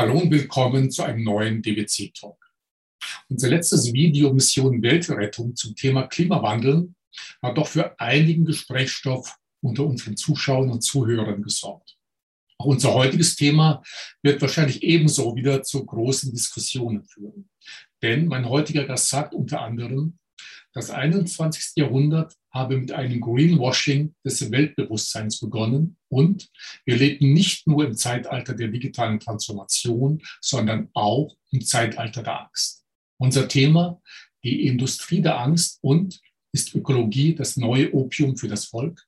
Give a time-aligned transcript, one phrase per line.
[0.00, 2.38] Hallo und willkommen zu einem neuen DWC Talk.
[3.28, 6.94] Unser letztes Video Mission Weltrettung zum Thema Klimawandel
[7.42, 11.96] hat doch für einigen Gesprächsstoff unter unseren Zuschauern und Zuhörern gesorgt.
[12.58, 13.82] Auch unser heutiges Thema
[14.22, 17.50] wird wahrscheinlich ebenso wieder zu großen Diskussionen führen.
[18.00, 20.16] Denn mein heutiger Gast sagt unter anderem,
[20.74, 21.72] das 21.
[21.76, 26.50] Jahrhundert habe mit einem Greenwashing des Weltbewusstseins begonnen und
[26.84, 32.84] wir leben nicht nur im Zeitalter der digitalen Transformation, sondern auch im Zeitalter der Angst.
[33.18, 34.00] Unser Thema,
[34.44, 36.20] die Industrie der Angst und
[36.52, 39.04] ist Ökologie das neue Opium für das Volk?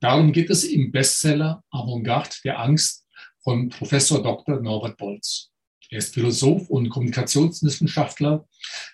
[0.00, 3.06] Darum geht es im Bestseller Avantgarde der Angst
[3.42, 4.60] von Professor Dr.
[4.60, 5.50] Norbert Bolz.
[5.90, 8.48] Er ist Philosoph und Kommunikationswissenschaftler,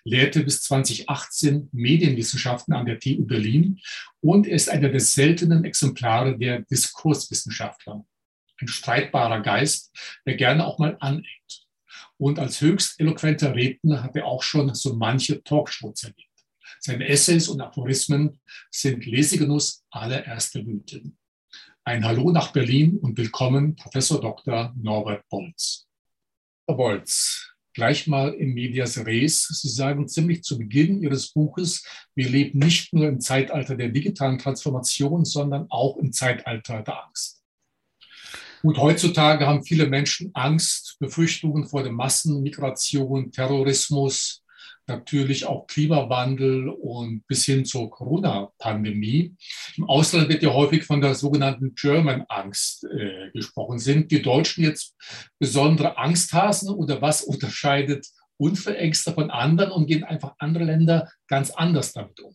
[0.04, 3.80] lehrte bis 2018 Medienwissenschaften an der TU Berlin
[4.20, 8.04] und ist einer der seltenen Exemplare der Diskurswissenschaftler.
[8.60, 9.90] Ein streitbarer Geist,
[10.26, 11.66] der gerne auch mal aneckt.
[12.18, 16.28] Und als höchst eloquenter Redner hat er auch schon so manche Talkshows erlebt.
[16.78, 18.38] Seine Essays und Aphorismen
[18.70, 21.02] sind Lesegenuss allererster Güte.
[21.84, 24.72] Ein Hallo nach Berlin und willkommen, Professor Dr.
[24.76, 25.88] Norbert Bolz.
[26.66, 29.48] Bolz, gleich mal in medias res.
[29.48, 34.38] Sie sagen ziemlich zu Beginn Ihres Buches, wir leben nicht nur im Zeitalter der digitalen
[34.38, 37.42] Transformation, sondern auch im Zeitalter der Angst.
[38.62, 44.41] Gut, heutzutage haben viele Menschen Angst, Befürchtungen vor der Massenmigration, Terrorismus,
[44.86, 49.34] natürlich auch Klimawandel und bis hin zur Corona-Pandemie.
[49.76, 53.78] Im Ausland wird ja häufig von der sogenannten German Angst äh, gesprochen.
[53.78, 54.96] Sind die Deutschen jetzt
[55.38, 61.50] besondere Angsthasen oder was unterscheidet unsere Ängste von anderen und gehen einfach andere Länder ganz
[61.50, 62.34] anders damit um?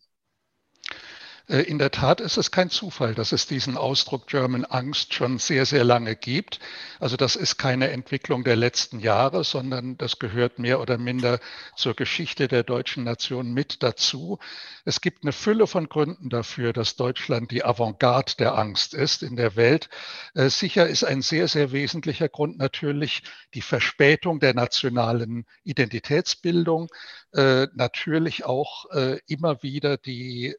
[1.47, 5.37] Äh, in der Tat ist es kein Zufall, dass es diesen Ausdruck German Angst schon
[5.39, 6.59] sehr, sehr lange gibt.
[6.99, 11.39] Also das ist keine Entwicklung der letzten Jahre, sondern das gehört mehr oder minder
[11.75, 14.39] zur Geschichte der deutschen Nation mit dazu.
[14.83, 19.35] Es gibt eine Fülle von Gründen dafür, dass Deutschland die Avantgarde der Angst ist in
[19.35, 19.89] der Welt.
[20.33, 23.23] Äh, sicher ist ein sehr, sehr wesentlicher Grund natürlich
[23.53, 26.89] die Verspätung der nationalen Identitätsbildung,
[27.33, 28.85] äh, natürlich auch
[29.27, 30.55] immer wieder die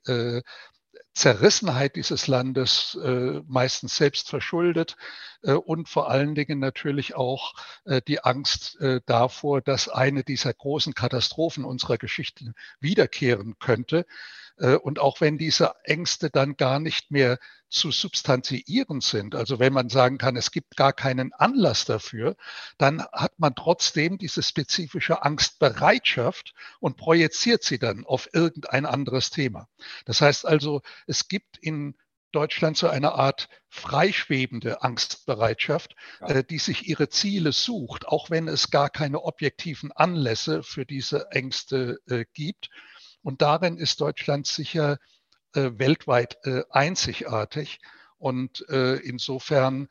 [1.18, 4.96] Zerrissenheit dieses Landes äh, meistens selbst verschuldet
[5.42, 10.54] äh, und vor allen Dingen natürlich auch äh, die Angst äh, davor, dass eine dieser
[10.54, 14.06] großen Katastrophen unserer Geschichte wiederkehren könnte.
[14.58, 17.38] Äh, und auch wenn diese Ängste dann gar nicht mehr
[17.70, 22.36] zu substanziieren sind, also wenn man sagen kann, es gibt gar keinen Anlass dafür,
[22.78, 29.68] dann hat man trotzdem diese spezifische Angstbereitschaft und projiziert sie dann auf irgendein anderes Thema.
[30.06, 31.94] Das heißt also, es gibt in
[32.32, 36.28] Deutschland so eine Art freischwebende Angstbereitschaft, ja.
[36.28, 41.30] äh, die sich ihre Ziele sucht, auch wenn es gar keine objektiven Anlässe für diese
[41.30, 42.70] Ängste äh, gibt.
[43.22, 44.98] Und darin ist Deutschland sicher
[45.54, 47.80] äh, weltweit äh, einzigartig.
[48.18, 49.88] Und äh, insofern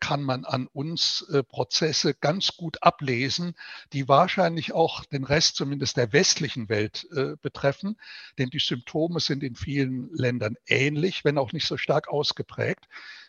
[0.00, 3.54] kann man an uns äh, Prozesse ganz gut ablesen,
[3.92, 7.96] die wahrscheinlich auch den Rest zumindest der westlichen Welt äh, betreffen.
[8.38, 12.86] Denn die Symptome sind in vielen Ländern ähnlich, wenn auch nicht so stark ausgeprägt.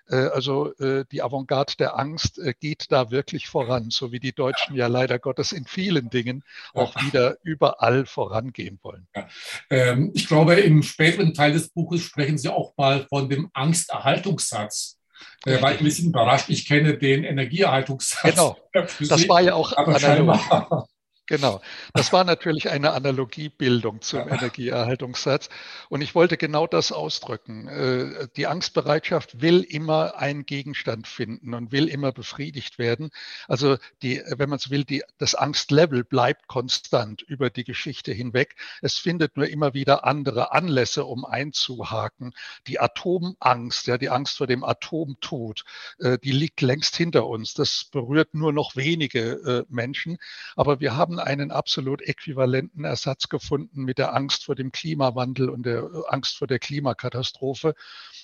[0.10, 4.34] Äh, also äh, die Avantgarde der Angst äh, geht da wirklich voran, so wie die
[4.34, 6.44] Deutschen ja leider Gottes in vielen Dingen
[6.74, 9.08] auch wieder überall vorangehen wollen.
[9.16, 9.28] Ja.
[9.70, 15.00] Ähm, ich glaube, im späteren Teil des Buches sprechen Sie auch mal von dem Angsterhaltungssatz.
[15.46, 16.50] Äh, war ich ein bisschen überrascht.
[16.50, 18.32] Ich kenne den Energieerhaltungssatz.
[18.32, 18.58] Genau.
[19.00, 20.88] Das war ja auch analog.
[21.28, 21.62] Genau.
[21.94, 25.48] Das war natürlich eine Analogiebildung zum Energieerhaltungssatz.
[25.88, 27.70] Und ich wollte genau das ausdrücken.
[27.70, 33.10] Äh, die Angstbereitschaft will immer einen Gegenstand finden und will immer befriedigt werden.
[33.48, 38.58] Also die, wenn man so will, die, das Angstlevel bleibt konstant über die Geschichte hinweg.
[38.82, 42.34] Es findet nur immer wieder andere Anlässe, um einzuhaken.
[42.68, 45.64] Die Atomangst, ja, die Angst vor dem Atomtod,
[46.00, 47.54] äh, die liegt längst hinter uns.
[47.54, 50.18] Das berührt nur noch wenige äh, Menschen.
[50.58, 55.50] Aber wir haben haben einen absolut äquivalenten Ersatz gefunden mit der Angst vor dem Klimawandel
[55.50, 57.76] und der äh, Angst vor der Klimakatastrophe,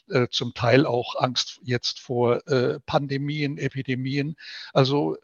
[0.10, 4.36] äh, zum Teil auch Angst jetzt vor äh, Pandemien, Epidemien.
[4.74, 5.18] Also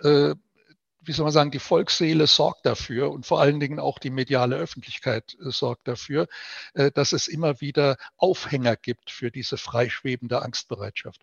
[1.07, 4.55] wie soll man sagen, die Volksseele sorgt dafür und vor allen Dingen auch die mediale
[4.55, 6.27] Öffentlichkeit sorgt dafür,
[6.73, 11.21] dass es immer wieder Aufhänger gibt für diese freischwebende Angstbereitschaft.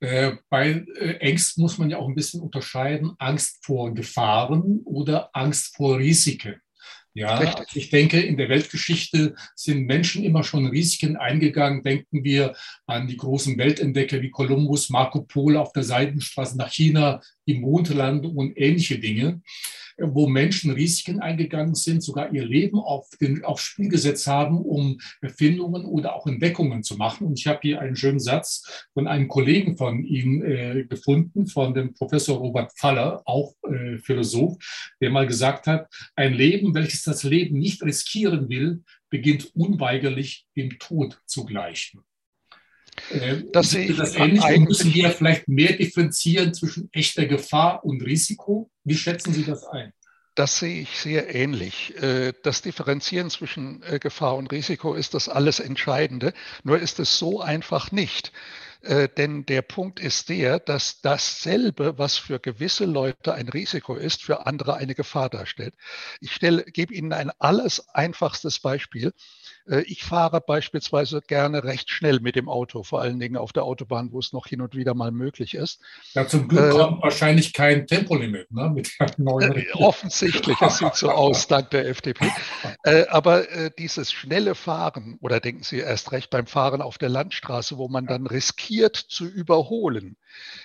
[0.00, 5.30] Äh, bei äh, Ängsten muss man ja auch ein bisschen unterscheiden, Angst vor Gefahren oder
[5.32, 6.60] Angst vor Risiken.
[7.16, 7.76] Ja, Richtig.
[7.76, 11.84] ich denke, in der Weltgeschichte sind Menschen immer schon Risiken eingegangen.
[11.84, 12.56] Denken wir
[12.86, 18.34] an die großen Weltentdecker wie Kolumbus, Marco Polo auf der Seidenstraße nach China, die Mondlandung
[18.34, 19.42] und ähnliche Dinge
[19.98, 24.98] wo Menschen Risiken eingegangen sind, sogar ihr Leben auf den, aufs Spiel gesetzt haben, um
[25.20, 27.26] Erfindungen oder auch Entdeckungen zu machen.
[27.26, 31.74] Und ich habe hier einen schönen Satz von einem Kollegen von ihm äh, gefunden, von
[31.74, 34.56] dem Professor Robert Faller, auch äh, Philosoph,
[35.00, 40.78] der mal gesagt hat, ein Leben, welches das Leben nicht riskieren will, beginnt unweigerlich dem
[40.78, 42.04] Tod zu gleichen.
[43.10, 44.44] Äh, das sehe ich das ähnlich.
[44.60, 48.70] Müssen wir vielleicht mehr differenzieren zwischen echter Gefahr und Risiko?
[48.84, 49.92] Wie schätzen Sie das ein?
[50.34, 51.94] Das sehe ich sehr ähnlich.
[52.02, 56.32] Äh, das Differenzieren zwischen äh, Gefahr und Risiko ist das alles Entscheidende.
[56.64, 58.32] Nur ist es so einfach nicht.
[59.16, 64.46] Denn der Punkt ist der, dass dasselbe, was für gewisse Leute ein Risiko ist, für
[64.46, 65.72] andere eine Gefahr darstellt.
[66.20, 69.14] Ich stelle, gebe Ihnen ein alles einfachstes Beispiel.
[69.68, 73.64] Äh, ich fahre beispielsweise gerne recht schnell mit dem Auto, vor allen Dingen auf der
[73.64, 75.80] Autobahn, wo es noch hin und wieder mal möglich ist.
[76.12, 80.78] Ja, zum Glück äh, kommt wahrscheinlich kein Tempolimit ne, mit der neuen äh, Offensichtlich, es
[80.78, 82.30] sieht so aus, dank der FDP.
[82.82, 87.08] Äh, aber äh, dieses schnelle Fahren, oder denken Sie erst recht beim Fahren auf der
[87.08, 90.16] Landstraße, wo man dann riskiert zu überholen,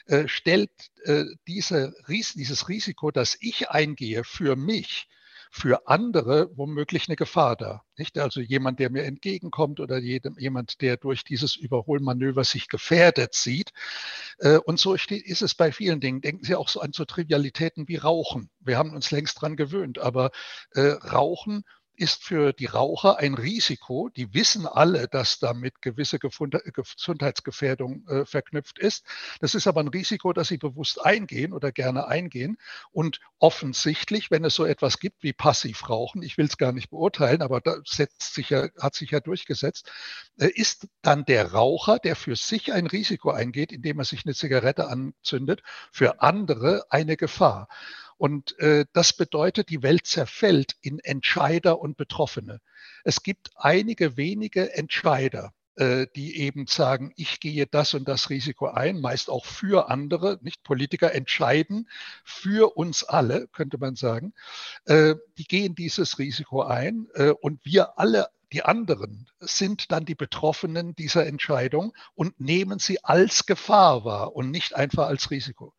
[0.05, 0.71] äh, stellt
[1.47, 5.07] diese, dieses Risiko, das ich eingehe für mich,
[5.49, 7.83] für andere womöglich eine Gefahr da.
[7.97, 8.17] Nicht?
[8.17, 13.71] Also jemand, der mir entgegenkommt oder jedem, jemand, der durch dieses Überholmanöver sich gefährdet sieht.
[14.37, 16.21] Äh, und so ist es bei vielen Dingen.
[16.21, 18.49] Denken Sie auch so an so Trivialitäten wie Rauchen.
[18.59, 20.31] Wir haben uns längst dran gewöhnt, aber
[20.73, 21.63] äh, Rauchen
[21.99, 24.09] ist für die Raucher ein Risiko.
[24.15, 29.05] Die wissen alle, dass damit gewisse Gesundheitsgefährdung äh, verknüpft ist.
[29.41, 32.57] Das ist aber ein Risiko, das sie bewusst eingehen oder gerne eingehen.
[32.91, 37.41] Und offensichtlich, wenn es so etwas gibt wie Passivrauchen, ich will es gar nicht beurteilen,
[37.41, 39.91] aber das setzt sich ja, hat sich ja durchgesetzt,
[40.39, 44.35] äh, ist dann der Raucher, der für sich ein Risiko eingeht, indem er sich eine
[44.35, 47.67] Zigarette anzündet, für andere eine Gefahr.
[48.19, 52.59] Und äh, das bedeutet, die Welt zerfällt in Entscheider und Betroffene.
[53.05, 58.67] Es gibt einige wenige Entscheider, äh, die eben sagen, ich gehe das und das Risiko
[58.67, 61.89] ein, meist auch für andere, nicht Politiker entscheiden
[62.25, 64.33] für uns alle, könnte man sagen.
[64.83, 70.15] Äh, die gehen dieses Risiko ein äh, und wir alle die anderen sind dann die
[70.15, 75.73] Betroffenen dieser Entscheidung und nehmen sie als Gefahr wahr und nicht einfach als Risiko.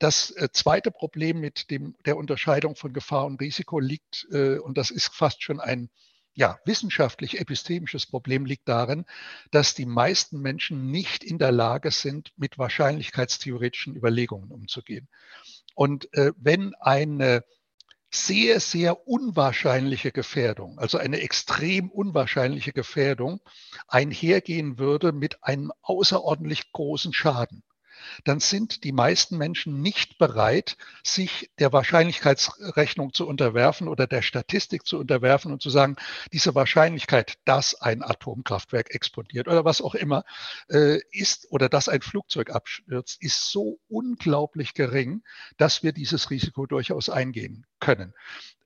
[0.00, 4.78] Das äh, zweite Problem mit dem, der Unterscheidung von Gefahr und Risiko liegt, äh, und
[4.78, 5.90] das ist fast schon ein
[6.32, 9.04] ja, wissenschaftlich epistemisches Problem liegt darin,
[9.50, 15.08] dass die meisten Menschen nicht in der Lage sind, mit wahrscheinlichkeitstheoretischen Überlegungen umzugehen.
[15.74, 17.44] Und äh, wenn eine
[18.10, 23.40] sehr, sehr unwahrscheinliche Gefährdung, also eine extrem unwahrscheinliche Gefährdung
[23.86, 27.62] einhergehen würde mit einem außerordentlich großen Schaden,
[28.24, 34.86] dann sind die meisten Menschen nicht bereit, sich der Wahrscheinlichkeitsrechnung zu unterwerfen oder der Statistik
[34.86, 35.96] zu unterwerfen und zu sagen,
[36.32, 40.24] diese Wahrscheinlichkeit, dass ein Atomkraftwerk explodiert oder was auch immer
[40.68, 45.22] äh, ist oder dass ein Flugzeug abstürzt, ist so unglaublich gering,
[45.56, 48.14] dass wir dieses Risiko durchaus eingehen können.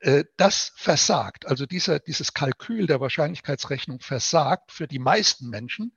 [0.05, 5.97] Äh, das versagt, also dieser, dieses Kalkül der Wahrscheinlichkeitsrechnung versagt für die meisten Menschen,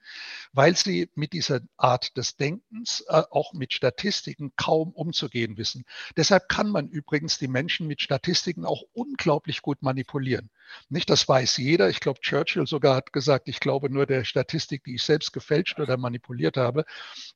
[0.53, 5.83] weil sie mit dieser Art des Denkens, äh, auch mit Statistiken kaum umzugehen wissen.
[6.15, 10.51] Deshalb kann man übrigens die Menschen mit Statistiken auch unglaublich gut manipulieren.
[10.87, 11.89] Nicht, das weiß jeder.
[11.89, 15.81] Ich glaube, Churchill sogar hat gesagt, ich glaube nur der Statistik, die ich selbst gefälscht
[15.81, 16.85] oder manipuliert habe.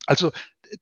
[0.06, 0.32] Also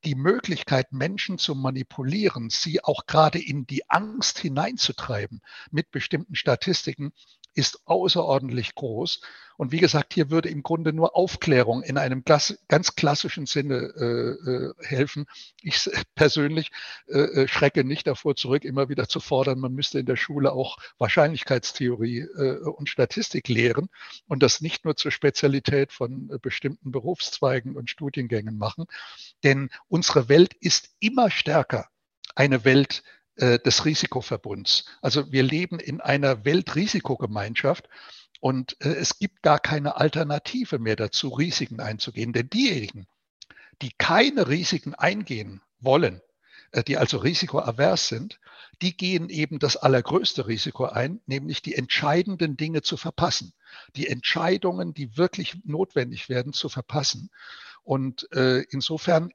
[0.03, 5.41] die Möglichkeit, Menschen zu manipulieren, sie auch gerade in die Angst hineinzutreiben
[5.72, 7.12] mit bestimmten Statistiken,
[7.53, 9.22] ist außerordentlich groß.
[9.60, 14.50] Und wie gesagt, hier würde im Grunde nur Aufklärung in einem ganz klassischen Sinne äh,
[14.50, 15.25] äh, helfen.
[15.62, 16.72] Ich persönlich
[17.08, 20.53] äh, äh, schrecke nicht davor zurück, immer wieder zu fordern, man müsste in der Schule
[20.53, 23.89] auch Wahrscheinlichkeitstheorie äh, und Statistik lehren
[24.27, 28.86] und das nicht nur zur Spezialität von äh, bestimmten Berufszweigen und Studiengängen machen.
[29.44, 31.89] Denn unsere Welt ist immer stärker
[32.34, 33.03] eine Welt
[33.39, 34.86] des Risikoverbunds.
[35.01, 37.88] Also wir leben in einer Weltrisikogemeinschaft
[38.39, 42.34] und äh, es gibt gar keine Alternative mehr dazu, Risiken einzugehen.
[42.34, 43.08] Denn diejenigen,
[43.81, 46.22] die keine Risiken eingehen wollen,
[46.72, 48.39] äh, die also risikoavers sind,
[48.81, 53.53] die gehen eben das allergrößte Risiko ein, nämlich die entscheidenden Dinge zu verpassen,
[53.96, 57.29] die Entscheidungen, die wirklich notwendig werden, zu verpassen.
[57.89, 59.31] Und äh, insofern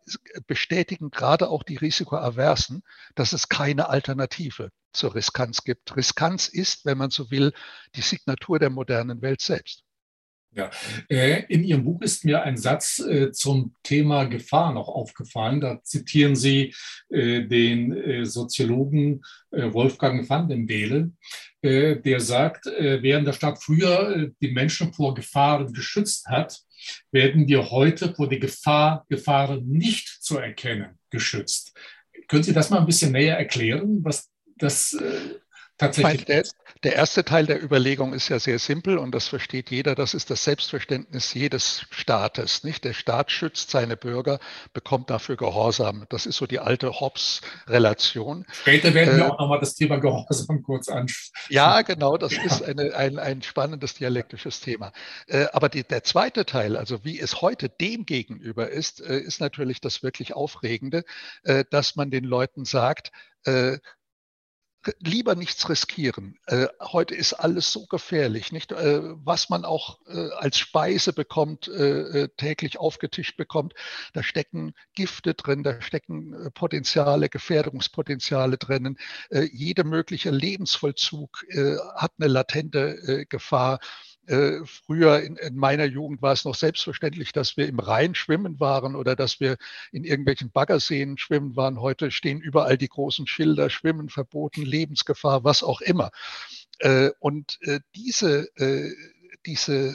[0.46, 2.84] bestätigen gerade auch die Risikoaversen,
[3.16, 5.96] dass es keine Alternative zur Riskanz gibt.
[5.96, 7.52] Riskanz ist, wenn man so will,
[7.96, 9.83] die Signatur der modernen Welt selbst.
[10.56, 10.70] Ja,
[11.08, 15.60] äh, in Ihrem Buch ist mir ein Satz äh, zum Thema Gefahr noch aufgefallen.
[15.60, 16.72] Da zitieren Sie
[17.08, 21.12] äh, den Soziologen Wolfgang van den Beele,
[21.62, 26.60] der sagt, während der Staat früher die Menschen vor Gefahren geschützt hat,
[27.12, 31.72] werden wir heute vor der Gefahr, Gefahren nicht zu erkennen, geschützt.
[32.26, 34.98] Können Sie das mal ein bisschen näher erklären, was das
[35.78, 36.42] tatsächlich der,
[36.84, 39.94] der, erste Teil der Überlegung ist ja sehr simpel und das versteht jeder.
[39.94, 42.62] Das ist das Selbstverständnis jedes Staates.
[42.64, 42.84] Nicht?
[42.84, 44.38] Der Staat schützt seine Bürger,
[44.72, 46.06] bekommt dafür Gehorsam.
[46.10, 48.46] Das ist so die alte Hobbes-Relation.
[48.52, 51.32] Später werden wir äh, auch nochmal das Thema Gehorsam kurz anschauen.
[51.48, 52.16] Ja, genau.
[52.16, 52.44] Das ja.
[52.44, 54.92] ist eine, ein, ein spannendes dialektisches Thema.
[55.26, 59.40] Äh, aber die, der zweite Teil, also wie es heute dem gegenüber ist, äh, ist
[59.40, 61.04] natürlich das wirklich Aufregende,
[61.42, 63.10] äh, dass man den Leuten sagt,
[63.44, 63.78] äh,
[65.00, 66.38] lieber nichts riskieren.
[66.46, 68.72] Äh, heute ist alles so gefährlich, nicht?
[68.72, 73.74] Äh, was man auch äh, als Speise bekommt, äh, äh, täglich aufgetischt bekommt,
[74.12, 78.98] da stecken Gifte drin, da stecken äh, Potenziale, Gefährdungspotenziale drinnen.
[79.30, 81.44] jede mögliche Lebensvollzug
[81.96, 83.80] hat eine latente Gefahr.
[84.26, 88.58] Äh, früher in, in, meiner Jugend war es noch selbstverständlich, dass wir im Rhein schwimmen
[88.58, 89.56] waren oder dass wir
[89.92, 91.80] in irgendwelchen Baggerseen schwimmen waren.
[91.80, 96.10] Heute stehen überall die großen Schilder, Schwimmen verboten, Lebensgefahr, was auch immer.
[96.78, 98.92] Äh, und äh, diese, äh,
[99.46, 99.94] diese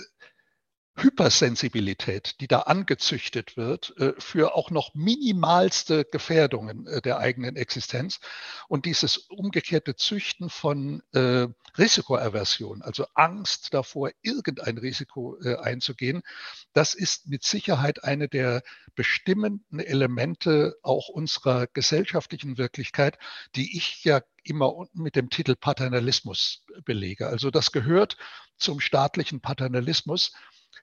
[1.01, 8.19] Hypersensibilität, die da angezüchtet wird äh, für auch noch minimalste Gefährdungen äh, der eigenen Existenz
[8.67, 16.23] und dieses umgekehrte Züchten von äh, Risikoaversion, also Angst davor, irgendein Risiko einzugehen,
[16.73, 18.63] das ist mit Sicherheit eine der
[18.95, 23.17] bestimmenden Elemente auch unserer gesellschaftlichen Wirklichkeit,
[23.55, 27.27] die ich ja immer mit dem Titel Paternalismus belege.
[27.27, 28.17] Also das gehört
[28.57, 30.33] zum staatlichen Paternalismus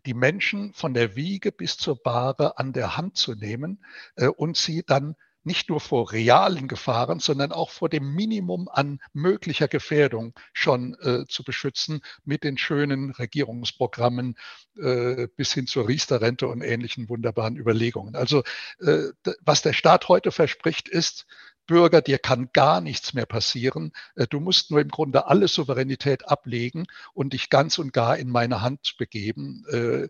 [0.06, 3.84] die Menschen von der Wiege bis zur Bahre an der Hand zu nehmen
[4.16, 9.00] äh, und sie dann nicht nur vor realen Gefahren, sondern auch vor dem Minimum an
[9.12, 14.36] möglicher Gefährdung schon äh, zu beschützen mit den schönen Regierungsprogrammen
[14.76, 18.16] äh, bis hin zur Riester-Rente und ähnlichen wunderbaren Überlegungen.
[18.16, 18.42] Also
[18.80, 19.04] äh,
[19.40, 21.26] was der Staat heute verspricht, ist,
[21.66, 23.92] Bürger, dir kann gar nichts mehr passieren.
[24.14, 28.30] Äh, du musst nur im Grunde alle Souveränität ablegen und dich ganz und gar in
[28.30, 29.64] meine Hand begeben.
[29.70, 30.08] Äh,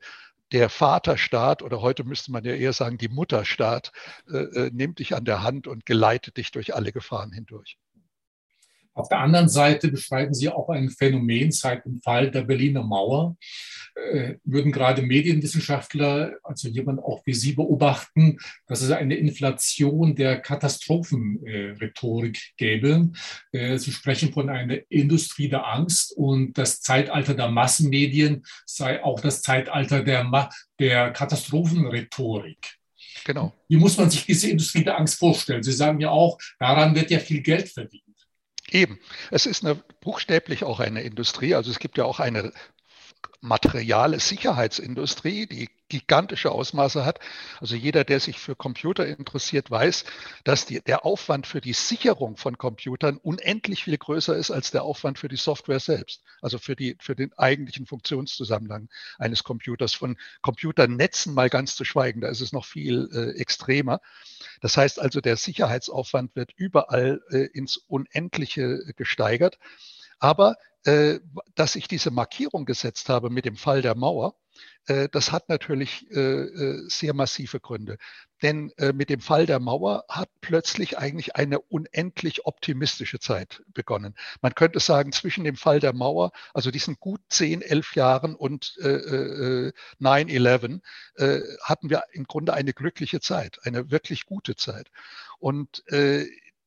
[0.52, 3.92] der Vaterstaat oder heute müsste man ja eher sagen, die Mutterstaat
[4.30, 7.78] äh, nimmt dich an der Hand und geleitet dich durch alle Gefahren hindurch.
[8.96, 13.36] Auf der anderen Seite beschreiben Sie auch ein Phänomen seit dem Fall der Berliner Mauer.
[13.94, 20.40] Äh, würden gerade Medienwissenschaftler, also jemand auch wie Sie, beobachten, dass es eine Inflation der
[20.40, 23.12] Katastrophenrhetorik äh, gäbe.
[23.52, 29.20] Äh, Sie sprechen von einer Industrie der Angst und das Zeitalter der Massenmedien sei auch
[29.20, 30.48] das Zeitalter der, Ma
[30.80, 32.76] der Katastrophenrhetorik.
[33.24, 33.52] Genau.
[33.68, 35.62] Wie muss man sich diese Industrie der Angst vorstellen?
[35.62, 38.05] Sie sagen ja auch, daran wird ja viel Geld verdient.
[38.70, 38.98] Eben.
[39.30, 41.54] Es ist eine, buchstäblich auch eine Industrie.
[41.54, 42.52] Also es gibt ja auch eine
[43.40, 47.20] materiale Sicherheitsindustrie, die gigantische Ausmaße hat.
[47.60, 50.04] Also jeder, der sich für Computer interessiert, weiß,
[50.44, 54.82] dass die, der Aufwand für die Sicherung von Computern unendlich viel größer ist als der
[54.82, 56.22] Aufwand für die Software selbst.
[56.40, 58.88] Also für, die, für den eigentlichen Funktionszusammenhang
[59.18, 59.94] eines Computers.
[59.94, 64.00] Von Computernetzen mal ganz zu schweigen, da ist es noch viel äh, extremer.
[64.60, 69.58] Das heißt also, der Sicherheitsaufwand wird überall äh, ins Unendliche gesteigert.
[70.18, 70.75] Aber äh,
[71.54, 74.36] dass ich diese Markierung gesetzt habe mit dem Fall der Mauer,
[74.86, 77.98] äh, das hat natürlich äh, äh sehr massive Gründe.
[78.42, 84.14] Denn äh, mit dem Fall der Mauer hat plötzlich eigentlich eine unendlich optimistische Zeit begonnen.
[84.42, 88.76] Man könnte sagen, zwischen dem Fall der Mauer, also diesen gut zehn, elf Jahren und
[88.78, 90.82] 9-11,
[91.62, 94.90] hatten wir im Grunde eine glückliche Zeit, eine wirklich gute Zeit.
[95.38, 95.82] Und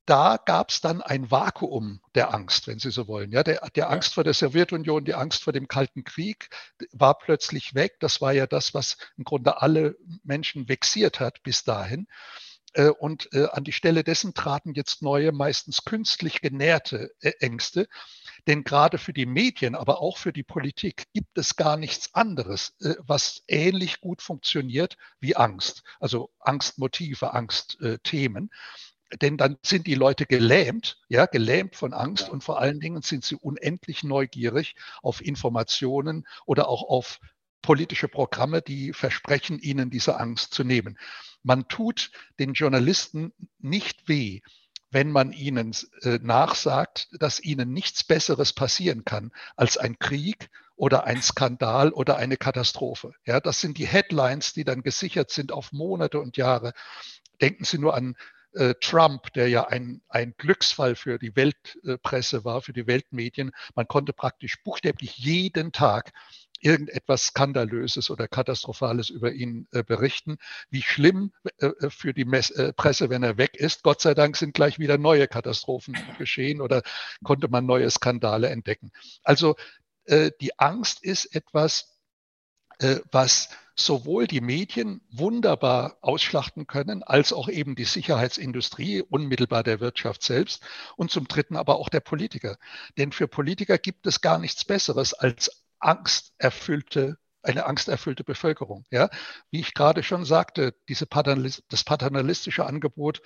[0.10, 3.32] da gab es dann ein Vakuum der Angst, wenn Sie so wollen.
[3.32, 6.50] Ja, der, der Angst vor der Sowjetunion, die Angst vor dem Kalten Krieg
[6.92, 7.98] war plötzlich weg.
[8.00, 12.08] Das war ja das, was im Grunde alle Menschen vexiert hat bis dahin.
[12.74, 17.88] Äh, und äh, an die Stelle dessen traten jetzt neue, meistens künstlich genährte äh, Ängste.
[18.48, 22.74] Denn gerade für die Medien, aber auch für die Politik gibt es gar nichts anderes,
[23.00, 25.84] was ähnlich gut funktioniert wie Angst.
[26.00, 28.50] Also Angstmotive, Angstthemen
[29.22, 32.34] denn dann sind die Leute gelähmt, ja, gelähmt von Angst ja.
[32.34, 37.20] und vor allen Dingen sind sie unendlich neugierig auf Informationen oder auch auf
[37.62, 40.98] politische Programme, die versprechen, ihnen diese Angst zu nehmen.
[41.44, 44.42] Man tut den Journalisten nicht weh,
[44.92, 51.04] wenn man ihnen äh, nachsagt, dass ihnen nichts Besseres passieren kann als ein Krieg oder
[51.04, 53.13] ein Skandal oder eine Katastrophe.
[53.25, 56.74] Ja, das sind die Headlines, die dann gesichert sind auf Monate und Jahre.
[57.42, 58.16] Denken Sie nur an
[58.53, 63.51] äh, Trump, der ja ein, ein Glücksfall für die Weltpresse war, für die Weltmedien.
[63.75, 66.12] Man konnte praktisch buchstäblich jeden Tag
[66.62, 70.38] irgendetwas Skandalöses oder Katastrophales über ihn äh, berichten.
[70.70, 73.84] Wie schlimm äh, äh für die Mess äh, Presse, wenn er weg ist.
[73.84, 76.82] Gott sei Dank sind gleich wieder neue Katastrophen geschehen oder
[77.24, 78.91] konnte man neue Skandale entdecken.
[79.24, 79.56] Also
[80.06, 81.96] äh, die Angst ist etwas,
[83.12, 83.50] was
[83.86, 90.63] sowohl die Medien wunderbar ausschlachten können, als auch eben die Sicherheitsindustrie, unmittelbar der Wirtschaft selbst
[90.95, 92.57] und zum Dritten aber auch der Politiker.
[92.98, 98.86] Denn für Politiker gibt es gar nichts Besseres als angsterfüllte eine angsterfüllte Bevölkerung.
[98.91, 99.09] Ja,
[99.50, 103.21] wie ich gerade schon sagte, diese Paternalist, das paternalistische Angebot,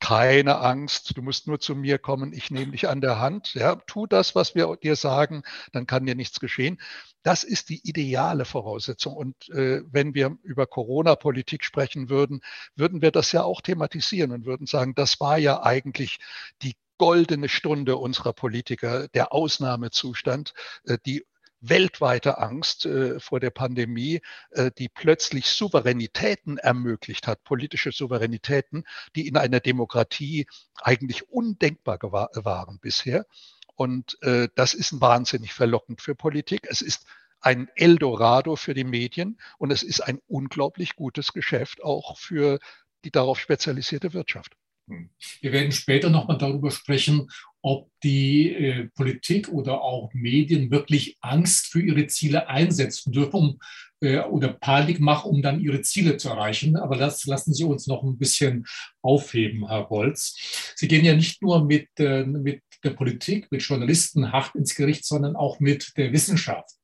[0.00, 3.76] keine Angst, du musst nur zu mir kommen, ich nehme dich an der Hand, ja,
[3.86, 6.80] tu das, was wir dir sagen, dann kann dir nichts geschehen.
[7.22, 9.14] Das ist die ideale Voraussetzung.
[9.14, 12.40] Und äh, wenn wir über Corona-Politik sprechen würden,
[12.76, 16.18] würden wir das ja auch thematisieren und würden sagen, das war ja eigentlich
[16.62, 21.24] die goldene Stunde unserer Politiker, der Ausnahmezustand, äh, die
[21.60, 28.84] weltweite Angst äh, vor der Pandemie, äh, die plötzlich Souveränitäten ermöglicht hat, politische Souveränitäten,
[29.16, 30.46] die in einer Demokratie
[30.76, 33.26] eigentlich undenkbar waren bisher.
[33.74, 36.66] Und äh, das ist wahnsinnig verlockend für Politik.
[36.68, 37.06] Es ist
[37.40, 42.58] ein Eldorado für die Medien und es ist ein unglaublich gutes Geschäft auch für
[43.04, 44.56] die darauf spezialisierte Wirtschaft.
[44.88, 45.10] Hm.
[45.40, 47.30] Wir werden später nochmal darüber sprechen,
[47.68, 53.58] ob die äh, Politik oder auch Medien wirklich Angst für ihre Ziele einsetzen dürfen um,
[54.00, 56.76] äh, oder Panik machen, um dann ihre Ziele zu erreichen.
[56.76, 58.64] Aber das lassen Sie uns noch ein bisschen
[59.02, 60.72] aufheben, Herr Bolz.
[60.76, 65.04] Sie gehen ja nicht nur mit, äh, mit der Politik, mit Journalisten hart ins Gericht,
[65.04, 66.77] sondern auch mit der Wissenschaft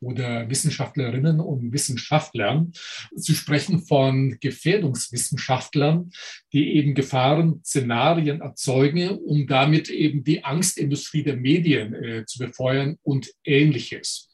[0.00, 2.72] oder Wissenschaftlerinnen und Wissenschaftlern.
[3.14, 6.10] Sie sprechen von Gefährdungswissenschaftlern,
[6.52, 13.30] die eben Gefahrenszenarien erzeugen, um damit eben die Angstindustrie der Medien äh, zu befeuern und
[13.44, 14.30] ähnliches.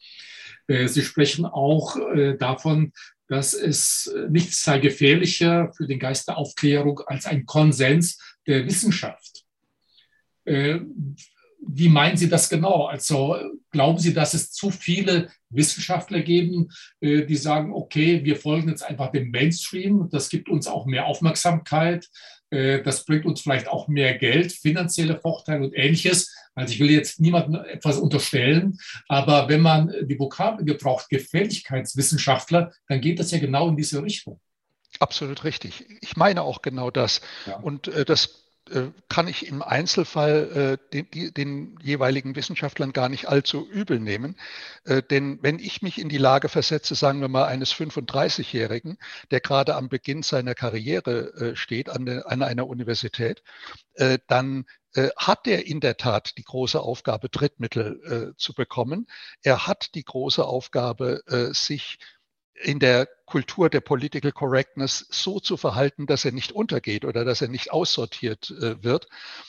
[0.69, 2.93] Äh, Sie sprechen auch äh, davon,
[3.29, 9.45] dass es nichts sei gefährlicher für den Geist der Aufklärung als ein Konsens der Wissenschaft.
[11.69, 12.87] Wie meinen Sie das genau?
[12.87, 13.37] Also
[13.71, 16.69] glauben Sie, dass es zu viele Wissenschaftler geben,
[17.01, 21.07] äh, die sagen, okay, wir folgen jetzt einfach dem Mainstream, das gibt uns auch mehr
[21.07, 22.09] Aufmerksamkeit,
[22.51, 26.35] äh, das bringt uns vielleicht auch mehr Geld, finanzielle Vorteile und ähnliches.
[26.55, 33.01] Also ich will jetzt niemandem etwas unterstellen, aber wenn man die Vokabel gebraucht, Gefälligkeitswissenschaftler, dann
[33.01, 34.41] geht das ja genau in diese Richtung.
[34.99, 35.85] Absolut richtig.
[36.01, 37.21] Ich meine auch genau das.
[37.47, 37.57] Ja.
[37.57, 38.46] Und äh, das
[39.09, 44.37] kann ich im Einzelfall äh, den, den, jeweiligen Wissenschaftlern gar nicht allzu übel nehmen.
[44.85, 48.99] Äh, denn wenn ich mich in die Lage versetze, sagen wir mal, eines 35-Jährigen,
[49.31, 53.43] der gerade am Beginn seiner Karriere äh, steht an, der, an, einer Universität,
[53.95, 59.07] äh, dann äh, hat er in der Tat die große Aufgabe, Drittmittel zu bekommen.
[59.43, 61.99] Er hat die große Aufgabe, sich
[62.55, 67.43] in der Kultur der Political Correctness so zu verhalten, dass er nicht untergeht oder dass
[67.43, 69.09] er nicht aussortiert äh, wird.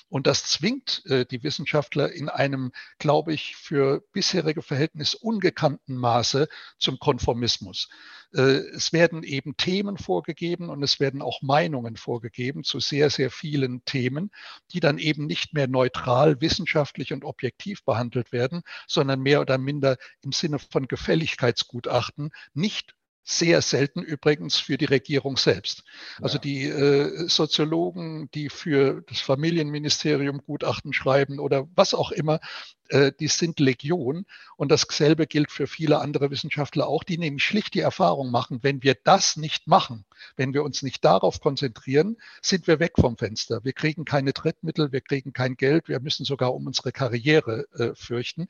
[0.09, 6.47] Und das zwingt äh, die Wissenschaftler in einem, glaube ich, für bisherige Verhältnisse ungekannten Maße
[6.79, 7.87] zum Konformismus.
[8.33, 8.41] Äh,
[8.75, 13.85] es werden eben Themen vorgegeben und es werden auch Meinungen vorgegeben zu sehr, sehr vielen
[13.85, 14.31] Themen,
[14.71, 19.97] die dann eben nicht mehr neutral, wissenschaftlich und objektiv behandelt werden, sondern mehr oder minder
[20.21, 22.96] im Sinne von Gefälligkeitsgutachten nicht
[23.29, 25.83] sehr selten übrigens für die Regierung selbst.
[26.21, 26.41] Also ja.
[26.41, 32.39] die äh, Soziologen, die für das Familienministerium Gutachten schreiben oder was auch immer,
[32.87, 34.25] äh, die sind Legion.
[34.55, 38.81] Und dasselbe gilt für viele andere Wissenschaftler auch, die nämlich schlicht die Erfahrung machen, wenn
[38.81, 40.05] wir das nicht machen,
[40.37, 43.61] wenn wir uns nicht darauf konzentrieren, sind wir weg vom Fenster.
[43.65, 47.93] Wir kriegen keine Drittmittel, wir kriegen kein Geld, wir müssen sogar um unsere Karriere äh,
[47.93, 48.47] fürchten.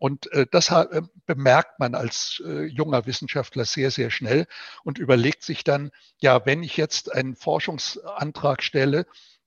[0.00, 4.46] Und äh, das äh, bemerkt man als äh, junger Wissenschaftler sehr, sehr schnell
[4.82, 5.90] und überlegt sich dann,
[6.22, 9.06] ja, wenn ich jetzt einen Forschungsantrag stelle,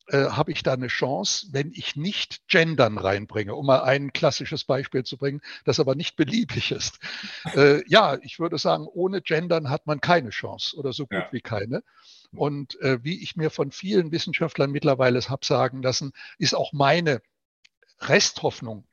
[0.09, 4.63] äh, habe ich da eine Chance, wenn ich nicht Gendern reinbringe, um mal ein klassisches
[4.63, 6.99] Beispiel zu bringen, das aber nicht beliebig ist.
[7.55, 11.27] Äh, ja, ich würde sagen, ohne Gendern hat man keine Chance oder so gut ja.
[11.31, 11.83] wie keine.
[12.31, 17.21] Und äh, wie ich mir von vielen Wissenschaftlern mittlerweile habe sagen lassen, ist auch meine
[17.99, 18.87] Resthoffnung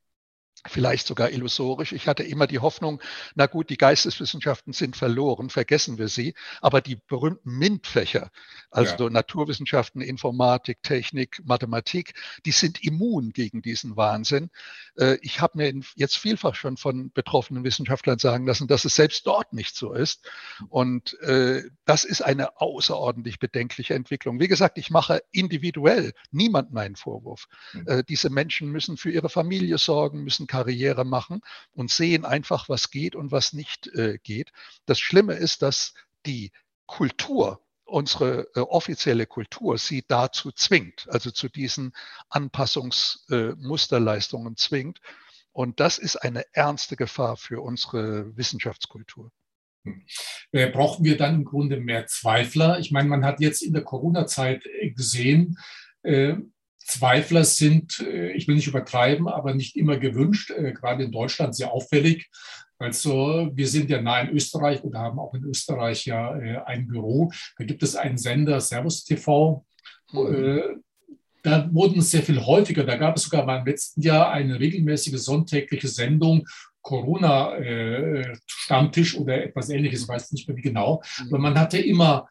[0.67, 1.93] vielleicht sogar illusorisch.
[1.93, 3.01] Ich hatte immer die Hoffnung,
[3.35, 8.31] na gut, die Geisteswissenschaften sind verloren, vergessen wir sie, aber die berühmten MINT-Fächer,
[8.71, 9.11] also ja.
[9.11, 14.51] Naturwissenschaften, Informatik, Technik, Mathematik, die sind immun gegen diesen Wahnsinn.
[14.97, 19.27] Äh, ich habe mir jetzt vielfach schon von betroffenen Wissenschaftlern sagen lassen, dass es selbst
[19.27, 20.29] dort nicht so ist.
[20.69, 24.41] Und äh, das ist eine außerordentlich bedenkliche Entwicklung.
[24.41, 27.47] Wie gesagt, ich mache individuell niemandem einen Vorwurf.
[27.73, 28.05] Mhm.
[28.09, 33.15] Diese Menschen müssen für ihre Familie sorgen, müssen Karriere machen und sehen einfach, was geht
[33.15, 34.51] und was nicht äh, geht.
[34.85, 35.95] Das Schlimme ist, dass
[36.27, 36.51] die
[36.87, 41.93] Kultur, unsere äh, offizielle Kultur sie dazu zwingt, also zu diesen
[42.31, 45.01] Anpassungsmusterleistungen äh, zwingt.
[45.53, 49.31] Und das ist eine ernste Gefahr für unsere Wissenschaftskultur.
[49.85, 50.05] Hm.
[50.51, 52.81] Äh, brauchen wir dann im Grunde mehr Zweifler?
[52.81, 54.65] Ich meine, man hat jetzt in der Corona-Zeit
[54.97, 55.57] gesehen,
[56.03, 56.35] äh,
[56.81, 61.55] Zweifler sind, äh, ich will nicht übertreiben, aber nicht immer gewünscht, äh, gerade in Deutschland
[61.55, 62.29] sehr auffällig.
[62.79, 66.89] Also wir sind ja nah in Österreich und haben auch in Österreich ja äh, ein
[66.89, 67.31] Büro.
[67.59, 69.65] Da gibt es einen Sender, Servus TV.
[70.13, 70.83] Mhm.
[71.43, 72.85] Da wurden es sehr viel häufiger.
[72.85, 76.47] Da gab es sogar mal im letzten Jahr eine regelmäßige sonntägliche Sendung,
[76.83, 81.03] Corona-Stammtisch oder etwas ähnliches, ich weiß nicht mehr wie genau.
[81.19, 81.29] Mhm.
[81.29, 82.29] Aber man hatte immer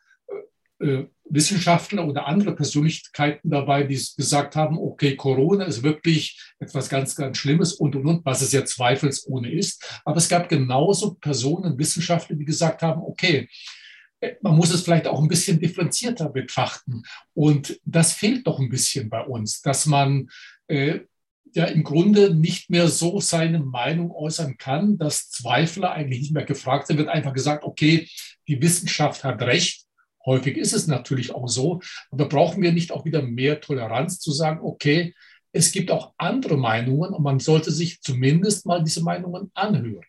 [1.30, 7.38] Wissenschaftler oder andere Persönlichkeiten dabei, die gesagt haben, okay, Corona ist wirklich etwas ganz, ganz
[7.38, 10.02] Schlimmes und, und, und, was es ja zweifelsohne ist.
[10.06, 13.48] Aber es gab genauso Personen, Wissenschaftler, die gesagt haben, okay,
[14.22, 17.04] äh, man muss es vielleicht auch ein bisschen differenzierter betrachten.
[17.34, 20.30] Und das fehlt doch ein bisschen bei uns, dass man
[20.68, 21.02] äh,
[21.54, 26.46] ja im Grunde nicht mehr so seine Meinung äußern kann, dass Zweifler eigentlich nicht mehr
[26.46, 28.08] gefragt sind, wird einfach gesagt, okay,
[28.48, 29.86] die Wissenschaft hat recht
[30.30, 34.32] Häufig ist es natürlich auch so, aber brauchen wir nicht auch wieder mehr Toleranz zu
[34.32, 35.16] sagen, okay,
[35.52, 40.06] es gibt auch andere Meinungen und man sollte sich zumindest mal diese Meinungen anhören.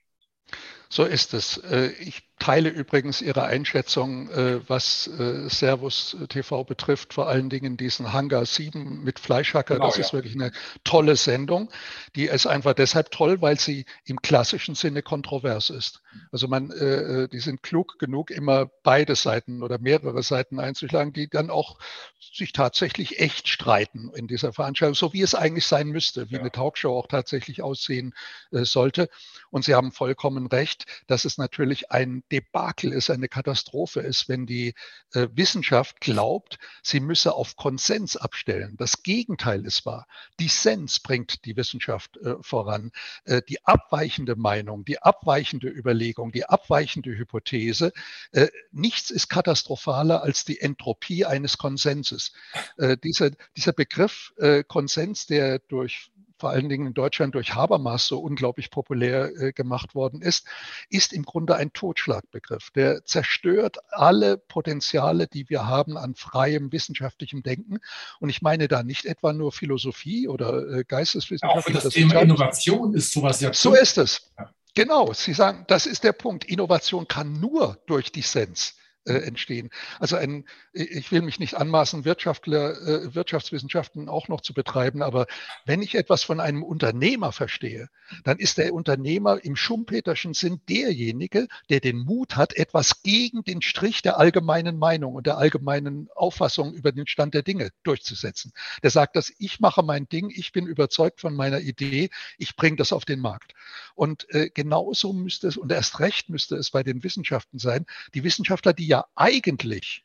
[0.91, 1.57] So ist es.
[1.57, 7.77] Äh, ich teile übrigens Ihre Einschätzung, äh, was äh, Servus TV betrifft, vor allen Dingen
[7.77, 9.75] diesen Hangar 7 mit Fleischhacker.
[9.75, 10.05] Genau, das ja.
[10.05, 10.51] ist wirklich eine
[10.83, 11.71] tolle Sendung.
[12.17, 16.03] Die ist einfach deshalb toll, weil sie im klassischen Sinne kontrovers ist.
[16.33, 21.29] Also man, äh, die sind klug genug, immer beide Seiten oder mehrere Seiten einzuschlagen, die
[21.29, 21.79] dann auch
[22.19, 26.41] sich tatsächlich echt streiten in dieser Veranstaltung, so wie es eigentlich sein müsste, wie ja.
[26.41, 28.15] eine Talkshow auch tatsächlich aussehen
[28.51, 29.11] sollte.
[29.51, 34.47] Und Sie haben vollkommen recht, dass es natürlich ein Debakel ist, eine Katastrophe ist, wenn
[34.47, 34.75] die
[35.13, 38.77] äh, Wissenschaft glaubt, sie müsse auf Konsens abstellen.
[38.79, 40.07] Das Gegenteil ist wahr.
[40.39, 42.93] Dissens bringt die Wissenschaft äh, voran.
[43.25, 47.93] Äh, die abweichende Meinung, die abweichende Überlegung, die abweichende Hypothese,
[48.33, 52.33] äh, nichts ist katastrophaler als die Entropie eines Konsenses.
[52.79, 58.07] Äh, dieser, dieser Begriff äh, Konsens, der durch vor allen Dingen in Deutschland durch Habermas
[58.07, 60.47] so unglaublich populär äh, gemacht worden ist,
[60.89, 62.71] ist im Grunde ein Totschlagbegriff.
[62.71, 67.79] Der zerstört alle Potenziale, die wir haben an freiem wissenschaftlichem Denken.
[68.19, 71.59] Und ich meine da nicht etwa nur Philosophie oder äh, Geisteswissenschaft.
[71.59, 73.53] Auch für das, das Thema Innovation ist sowas ja.
[73.53, 74.33] So ist es.
[74.75, 76.45] Genau, Sie sagen, das ist der Punkt.
[76.45, 78.77] Innovation kann nur durch Dissens
[79.07, 79.71] äh, entstehen.
[79.99, 85.27] Also ein, ich will mich nicht anmaßen, Wirtschaftler, äh, Wirtschaftswissenschaften auch noch zu betreiben, aber
[85.65, 87.89] wenn ich etwas von einem Unternehmer verstehe,
[88.25, 93.63] dann ist der Unternehmer im schumpeterschen Sinn derjenige, der den Mut hat, etwas gegen den
[93.63, 98.53] Strich der allgemeinen Meinung und der allgemeinen Auffassung über den Stand der Dinge durchzusetzen.
[98.83, 102.77] Der sagt, dass ich mache mein Ding, ich bin überzeugt von meiner Idee, ich bringe
[102.77, 103.55] das auf den Markt.
[103.95, 108.25] Und äh, genauso müsste es, und erst recht müsste es bei den Wissenschaften sein, die
[108.25, 110.05] Wissenschaftler, die ja eigentlich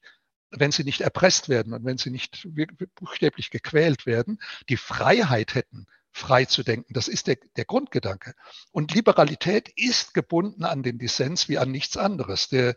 [0.58, 2.48] wenn sie nicht erpresst werden und wenn sie nicht
[2.96, 6.94] buchstäblich gequält werden, die Freiheit hätten, frei zu denken.
[6.94, 8.36] Das ist der, der Grundgedanke.
[8.72, 12.48] Und Liberalität ist gebunden an den Dissens wie an nichts anderes.
[12.48, 12.76] Der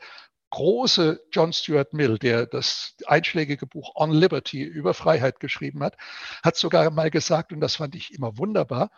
[0.50, 5.96] große John Stuart Mill, der das einschlägige Buch On Liberty über Freiheit geschrieben hat,
[6.42, 8.90] hat sogar mal gesagt, und das fand ich immer wunderbar,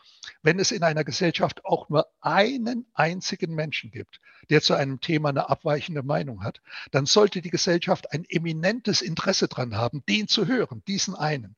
[0.42, 5.30] wenn es in einer Gesellschaft auch nur einen einzigen Menschen gibt, der zu einem Thema
[5.30, 6.60] eine abweichende Meinung hat,
[6.90, 11.56] dann sollte die Gesellschaft ein eminentes Interesse daran haben, den zu hören, diesen einen.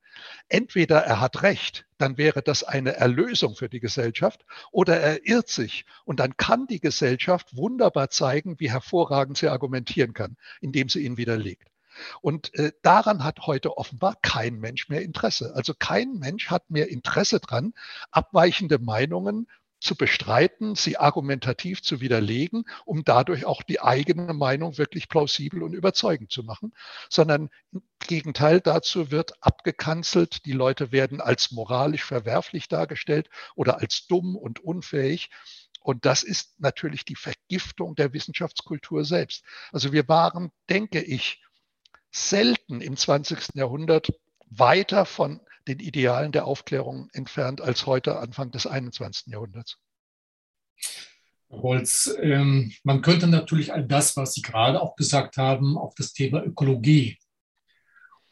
[0.48, 5.48] Entweder er hat recht, dann wäre das eine Erlösung für die Gesellschaft, oder er irrt
[5.48, 11.04] sich und dann kann die Gesellschaft wunderbar zeigen, wie hervorragend sie argumentieren kann, indem sie
[11.04, 11.68] ihn widerlegt.
[12.20, 15.54] Und äh, daran hat heute offenbar kein Mensch mehr Interesse.
[15.54, 17.74] Also kein Mensch hat mehr Interesse dran,
[18.10, 19.46] abweichende Meinungen
[19.82, 25.74] zu bestreiten, sie argumentativ zu widerlegen, um dadurch auch die eigene Meinung wirklich plausibel und
[25.74, 26.72] überzeugend zu machen,
[27.10, 34.06] sondern im Gegenteil dazu wird abgekanzelt, die Leute werden als moralisch verwerflich dargestellt oder als
[34.06, 35.30] dumm und unfähig.
[35.80, 39.44] Und das ist natürlich die Vergiftung der Wissenschaftskultur selbst.
[39.72, 41.42] Also wir waren, denke ich,
[42.12, 43.54] selten im 20.
[43.54, 44.12] Jahrhundert
[44.46, 49.28] weiter von den Idealen der Aufklärung entfernt als heute Anfang des 21.
[49.28, 49.78] Jahrhunderts.
[51.50, 56.12] Holz, ähm, man könnte natürlich all das, was Sie gerade auch gesagt haben, auf das
[56.12, 57.18] Thema Ökologie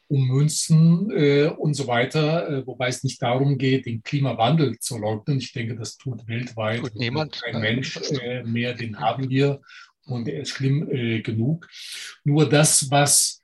[0.07, 5.37] ummünzen äh, und so weiter, äh, wobei es nicht darum geht, den Klimawandel zu leugnen.
[5.37, 7.41] Ich denke, das tut weltweit tut niemand.
[7.41, 9.61] kein Mensch äh, mehr, den haben wir
[10.05, 11.67] und der ist schlimm äh, genug.
[12.23, 13.40] Nur das, was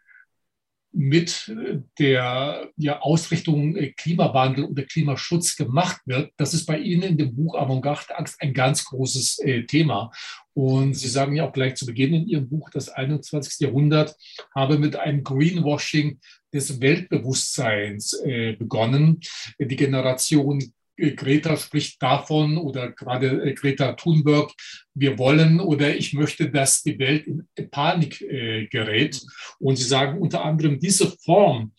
[0.92, 1.54] mit
[2.00, 6.32] der ja, Ausrichtung äh, Klimawandel oder Klimaschutz gemacht wird.
[6.38, 10.12] Das ist bei Ihnen in dem Buch Avantgarde Angst ein ganz großes äh, Thema.
[10.54, 13.60] Und Sie sagen ja auch gleich zu Beginn in Ihrem Buch, das 21.
[13.60, 14.16] Jahrhundert
[14.56, 16.20] habe mit einem Greenwashing
[16.54, 19.20] des Weltbewusstseins äh, begonnen.
[19.60, 20.64] Die Generation
[20.98, 24.52] Greta spricht davon oder gerade äh, Greta Thunberg,
[24.94, 29.22] wir wollen oder ich möchte, dass die Welt in Panik äh, gerät.
[29.60, 31.74] Und sie sagen unter anderem, diese Form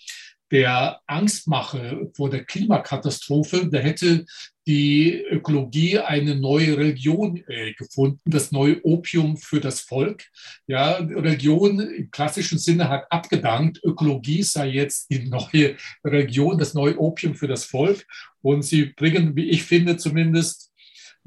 [0.50, 4.24] der Angstmache vor der Klimakatastrophe, da hätte
[4.66, 10.24] die Ökologie eine neue Religion äh, gefunden, das neue Opium für das Volk.
[10.66, 16.98] Ja, Religion im klassischen Sinne hat abgedankt, Ökologie sei jetzt die neue Religion, das neue
[16.98, 18.06] Opium für das Volk.
[18.42, 20.70] Und sie bringen, wie ich finde, zumindest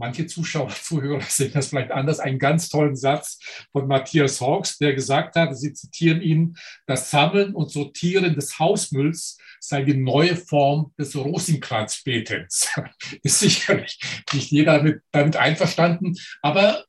[0.01, 3.39] manche Zuschauer, Zuhörer sehen das vielleicht anders, einen ganz tollen Satz
[3.71, 9.37] von Matthias Hawks, der gesagt hat, Sie zitieren ihn, das Sammeln und Sortieren des Hausmülls
[9.59, 12.71] sei die neue Form des Rosenkranzbetens.
[13.23, 13.99] ist sicherlich
[14.33, 16.83] nicht jeder damit, damit einverstanden, aber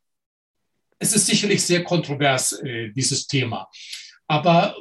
[0.98, 3.68] es ist sicherlich sehr kontrovers, äh, dieses Thema.
[4.26, 4.74] Aber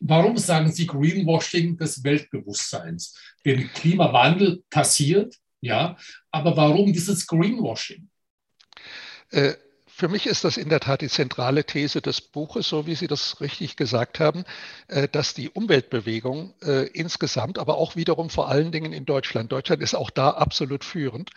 [0.00, 3.18] Warum sagen Sie Greenwashing des Weltbewusstseins?
[3.44, 5.96] Denn Klimawandel passiert, ja,
[6.30, 8.08] aber warum dieses Greenwashing?
[9.30, 9.54] Äh,
[9.86, 13.08] für mich ist das in der Tat die zentrale These des Buches, so wie Sie
[13.08, 14.44] das richtig gesagt haben,
[14.86, 19.82] äh, dass die Umweltbewegung äh, insgesamt, aber auch wiederum vor allen Dingen in Deutschland, Deutschland
[19.82, 21.30] ist auch da absolut führend,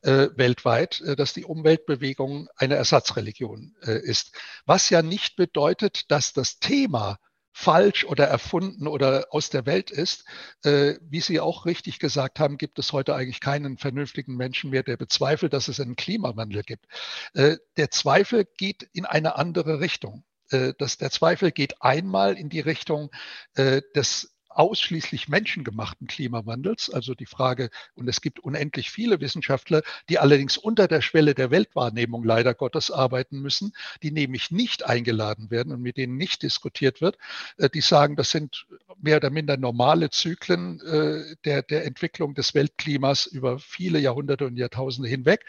[0.00, 4.30] weltweit, dass die Umweltbewegung eine Ersatzreligion ist.
[4.64, 7.18] Was ja nicht bedeutet, dass das Thema
[7.58, 10.24] falsch oder erfunden oder aus der Welt ist.
[10.62, 14.84] Äh, wie Sie auch richtig gesagt haben, gibt es heute eigentlich keinen vernünftigen Menschen mehr,
[14.84, 16.86] der bezweifelt, dass es einen Klimawandel gibt.
[17.34, 20.22] Äh, der Zweifel geht in eine andere Richtung.
[20.50, 23.10] Äh, das, der Zweifel geht einmal in die Richtung
[23.56, 26.90] äh, des ausschließlich menschengemachten Klimawandels.
[26.90, 31.52] Also die Frage, und es gibt unendlich viele Wissenschaftler, die allerdings unter der Schwelle der
[31.52, 37.00] Weltwahrnehmung leider Gottes arbeiten müssen, die nämlich nicht eingeladen werden und mit denen nicht diskutiert
[37.00, 37.18] wird.
[37.56, 38.66] Äh, die sagen, das sind
[39.00, 44.56] mehr oder minder normale Zyklen äh, der, der Entwicklung des Weltklimas über viele Jahrhunderte und
[44.56, 45.44] Jahrtausende hinweg.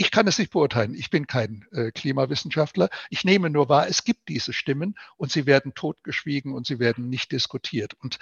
[0.00, 0.94] Ich kann es nicht beurteilen.
[0.94, 2.88] Ich bin kein äh, Klimawissenschaftler.
[3.10, 7.08] Ich nehme nur wahr, es gibt diese Stimmen und sie werden totgeschwiegen und sie werden
[7.08, 7.94] nicht diskutiert.
[7.94, 8.20] Und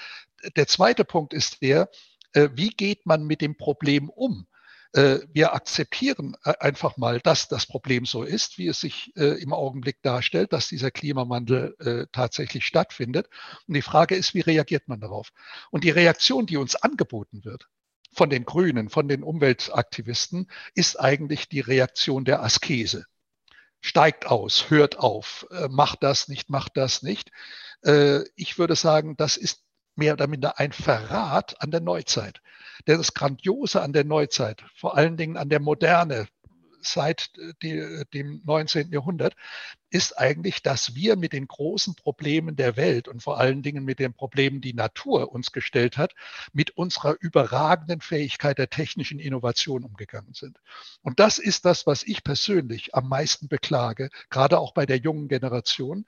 [0.57, 1.91] der zweite Punkt ist der,
[2.33, 4.47] äh, wie geht man mit dem Problem um?
[4.95, 9.39] Äh, wir akzeptieren äh, einfach mal, dass das Problem so ist, wie es sich äh,
[9.43, 13.29] im Augenblick darstellt, dass dieser Klimawandel äh, tatsächlich stattfindet.
[13.69, 15.29] Und die Frage ist, wie reagiert man darauf?
[15.71, 17.69] Und die Reaktion, die uns angeboten wird,
[18.17, 23.05] von den Grünen, von den Umweltaktivisten, ist eigentlich die Reaktion der Askese.
[23.81, 27.31] Steigt aus, hört auf, äh, macht das nicht, macht das nicht.
[27.83, 29.63] Äh, ich würde sagen, das ist
[29.97, 32.41] mehr oder minder ein Verrat an der Neuzeit.
[32.87, 36.27] Denn das Grandiose an der Neuzeit, vor allen Dingen an der Moderne,
[36.81, 38.93] seit äh, die, dem 19.
[38.93, 39.35] Jahrhundert,
[39.91, 43.99] ist eigentlich, dass wir mit den großen Problemen der Welt und vor allen Dingen mit
[43.99, 46.13] den Problemen, die Natur uns gestellt hat,
[46.53, 50.59] mit unserer überragenden Fähigkeit der technischen Innovation umgegangen sind.
[51.03, 55.29] Und das ist das, was ich persönlich am meisten beklage, gerade auch bei der jungen
[55.29, 56.05] Generation,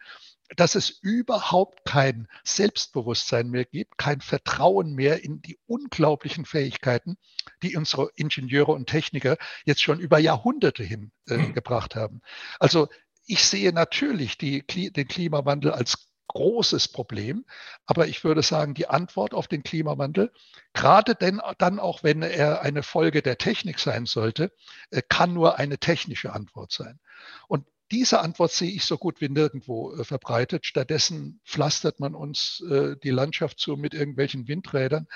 [0.57, 7.17] dass es überhaupt kein Selbstbewusstsein mehr gibt, kein Vertrauen mehr in die unglaublichen Fähigkeiten,
[7.63, 11.55] die unsere Ingenieure und Techniker jetzt schon über Jahrhunderte hin äh, hm.
[11.55, 12.23] gebracht haben.
[12.59, 12.89] Also
[13.27, 17.45] ich sehe natürlich die, den Klimawandel als großes Problem.
[17.87, 20.33] Aber ich würde sagen, die Antwort auf den Klimawandel,
[20.73, 24.53] gerade denn dann auch, wenn er eine Folge der Technik sein sollte,
[24.91, 27.01] äh, kann nur eine technische Antwort sein.
[27.49, 30.67] Und diese Antwort sehe ich so gut wie nirgendwo äh, verbreitet.
[30.67, 35.07] Stattdessen pflastert man uns äh, die Landschaft zu mit irgendwelchen Windrädern,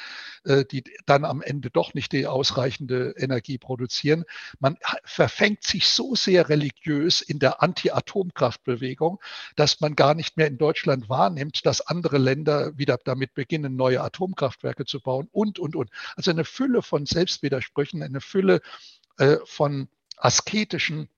[0.44, 4.24] äh, die dann am Ende doch nicht die ausreichende Energie produzieren.
[4.58, 9.20] Man verfängt sich so sehr religiös in der Anti-Atomkraftbewegung,
[9.56, 14.00] dass man gar nicht mehr in Deutschland wahrnimmt, dass andere Länder wieder damit beginnen, neue
[14.00, 15.90] Atomkraftwerke zu bauen und, und, und.
[16.16, 18.60] Also eine Fülle von Selbstwidersprüchen, eine Fülle
[19.44, 21.08] von asketischen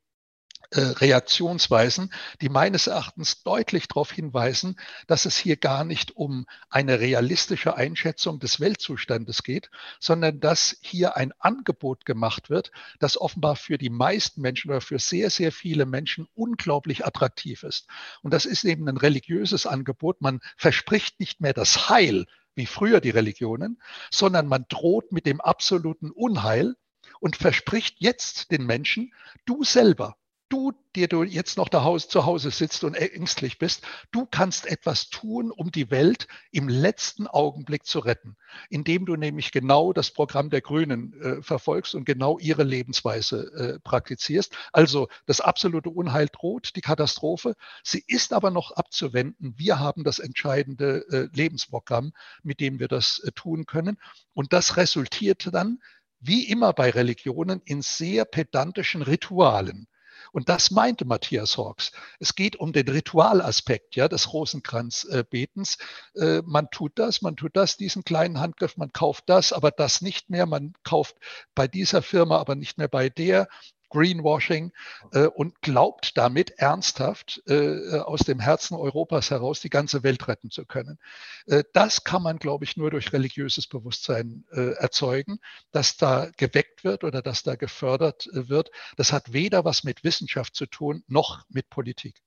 [0.74, 6.98] äh, Reaktionsweisen, die meines Erachtens deutlich darauf hinweisen, dass es hier gar nicht um eine
[6.98, 13.78] realistische Einschätzung des Weltzustandes geht, sondern dass hier ein Angebot gemacht wird, das offenbar für
[13.78, 17.86] die meisten Menschen oder für sehr, sehr viele Menschen unglaublich attraktiv ist.
[18.22, 20.22] Und das ist eben ein religiöses Angebot.
[20.22, 25.40] Man verspricht nicht mehr das Heil, wie früher die Religionen, sondern man droht mit dem
[25.40, 26.74] absoluten Unheil
[27.20, 29.12] und verspricht jetzt den Menschen,
[29.44, 30.16] du selber
[30.54, 35.50] du, dir du jetzt noch zu Hause sitzt und ängstlich bist, du kannst etwas tun,
[35.50, 38.36] um die Welt im letzten Augenblick zu retten,
[38.70, 43.80] indem du nämlich genau das Programm der Grünen äh, verfolgst und genau ihre Lebensweise äh,
[43.80, 44.56] praktizierst.
[44.72, 47.56] Also das absolute Unheil droht, die Katastrophe.
[47.82, 49.54] Sie ist aber noch abzuwenden.
[49.56, 52.12] Wir haben das entscheidende äh, Lebensprogramm,
[52.44, 53.98] mit dem wir das äh, tun können.
[54.34, 55.80] Und das resultiert dann
[56.20, 59.88] wie immer bei Religionen in sehr pedantischen Ritualen.
[60.34, 61.92] Und das meinte Matthias Hawks.
[62.18, 65.78] Es geht um den Ritualaspekt ja, des Rosenkranzbetens.
[66.16, 70.02] Äh, man tut das, man tut das, diesen kleinen Handgriff, man kauft das, aber das
[70.02, 70.46] nicht mehr.
[70.46, 71.14] Man kauft
[71.54, 73.46] bei dieser Firma, aber nicht mehr bei der.
[73.94, 74.72] Greenwashing
[75.12, 80.50] äh, und glaubt damit ernsthaft äh, aus dem Herzen Europas heraus die ganze Welt retten
[80.50, 80.98] zu können.
[81.46, 85.38] Äh, das kann man, glaube ich, nur durch religiöses Bewusstsein äh, erzeugen,
[85.70, 88.70] dass da geweckt wird oder dass da gefördert äh, wird.
[88.96, 92.20] Das hat weder was mit Wissenschaft zu tun noch mit Politik.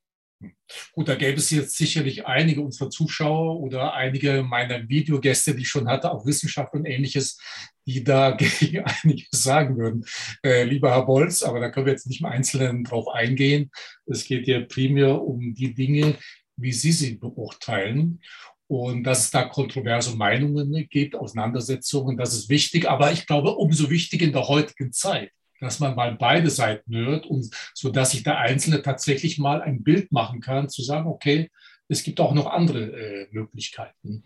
[0.94, 5.70] Gut, da gäbe es jetzt sicherlich einige unserer Zuschauer oder einige meiner Videogäste, die ich
[5.70, 7.40] schon hatte, auch Wissenschaft und ähnliches,
[7.86, 10.06] die da gegen einiges sagen würden.
[10.44, 13.72] Äh, lieber Herr Bolz, aber da können wir jetzt nicht im Einzelnen drauf eingehen.
[14.06, 16.16] Es geht hier primär um die Dinge,
[16.56, 18.22] wie Sie sie beurteilen.
[18.68, 22.90] Und dass es da kontroverse Meinungen gibt, Auseinandersetzungen, das ist wichtig.
[22.90, 27.26] Aber ich glaube, umso wichtiger in der heutigen Zeit dass man mal beide Seiten hört
[27.26, 31.50] und so dass sich der Einzelne tatsächlich mal ein Bild machen kann, zu sagen, okay,
[31.90, 34.24] es gibt auch noch andere äh, Möglichkeiten.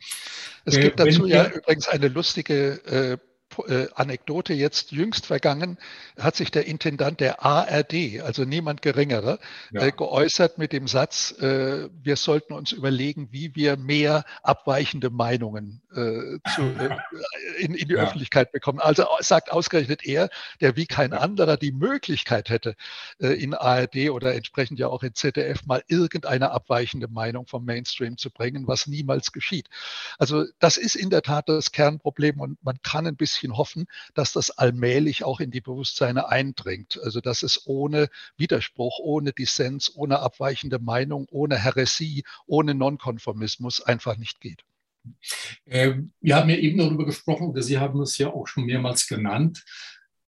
[0.66, 3.18] Es gibt äh, dazu ja übrigens eine lustige äh,
[3.68, 5.78] äh, Anekdote jetzt jüngst vergangen,
[6.18, 9.40] hat sich der Intendant der ARD, also niemand geringerer,
[9.72, 9.82] ja.
[9.82, 15.82] äh, geäußert mit dem Satz, äh, wir sollten uns überlegen, wie wir mehr abweichende Meinungen
[15.92, 16.62] zu,
[17.60, 18.04] in, in, die ja.
[18.04, 18.80] Öffentlichkeit bekommen.
[18.80, 20.30] Also sagt ausgerechnet er,
[20.62, 22.76] der wie kein anderer die Möglichkeit hätte,
[23.20, 28.32] in ARD oder entsprechend ja auch in ZDF mal irgendeine abweichende Meinung vom Mainstream zu
[28.32, 29.68] bringen, was niemals geschieht.
[30.18, 33.88] Also das ist in der Tat das Kernproblem und man kann ein bisschen bisschen hoffen,
[34.14, 37.00] dass das allmählich auch in die Bewusstseine eindringt.
[37.04, 44.18] Also dass es ohne Widerspruch, ohne Dissens, ohne abweichende Meinung, ohne Häresie, ohne Nonkonformismus einfach
[44.18, 44.64] nicht geht.
[45.66, 49.08] Ähm, wir haben ja eben darüber gesprochen, oder Sie haben es ja auch schon mehrmals
[49.08, 49.64] genannt,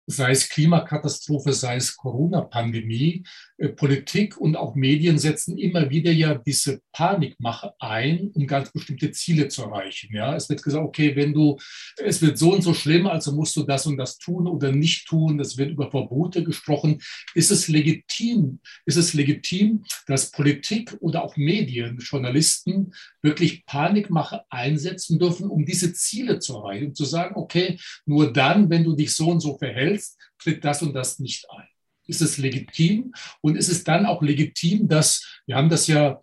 [0.10, 3.24] sei es Klimakatastrophe, sei es Corona-Pandemie,
[3.58, 9.12] äh, Politik und auch Medien setzen immer wieder ja diese Panikmache ein, um ganz bestimmte
[9.12, 10.10] Ziele zu erreichen.
[10.13, 11.58] Ja, es wird gesagt, okay, wenn du,
[11.98, 15.08] es wird so und so schlimm, also musst du das und das tun oder nicht
[15.08, 15.39] tun.
[15.39, 17.00] Es wird über Verbote gesprochen.
[17.36, 18.60] Ist es legitim?
[18.86, 25.93] Ist es legitim, dass Politik oder auch Medien, Journalisten wirklich Panikmache einsetzen dürfen, um diese
[25.93, 29.58] Ziele zu erreichen, um zu sagen, okay, nur dann, wenn du dich so und so
[29.58, 29.98] verhältst,
[30.38, 31.67] tritt das und das nicht ein.
[32.07, 33.13] Ist es legitim?
[33.41, 36.19] Und ist es dann auch legitim, dass, wir haben das ja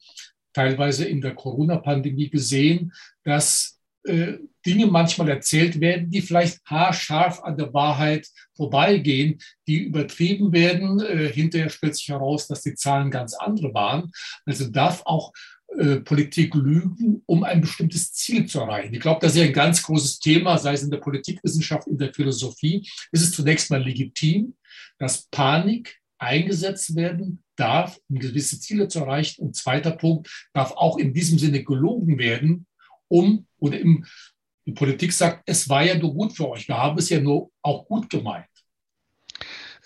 [0.52, 2.92] teilweise in der Corona-Pandemie gesehen,
[3.24, 10.52] dass äh, Dinge manchmal erzählt werden, die vielleicht haarscharf an der Wahrheit vorbeigehen, die übertrieben
[10.52, 11.00] werden.
[11.00, 14.10] Äh, hinterher stellt sich heraus, dass die Zahlen ganz andere waren.
[14.44, 15.32] Also darf auch
[15.68, 18.94] äh, Politik lügen, um ein bestimmtes Ziel zu erreichen.
[18.94, 21.98] Ich glaube, das ist ja ein ganz großes Thema, sei es in der Politikwissenschaft, in
[21.98, 22.88] der Philosophie.
[23.12, 24.54] Ist es zunächst mal legitim,
[24.98, 29.42] dass Panik eingesetzt werden darf, um gewisse Ziele zu erreichen.
[29.42, 32.66] Und zweiter Punkt, darf auch in diesem Sinne gelogen werden,
[33.08, 34.04] um, oder im,
[34.66, 37.50] die Politik sagt, es war ja nur gut für euch, wir haben es ja nur
[37.62, 38.46] auch gut gemeint.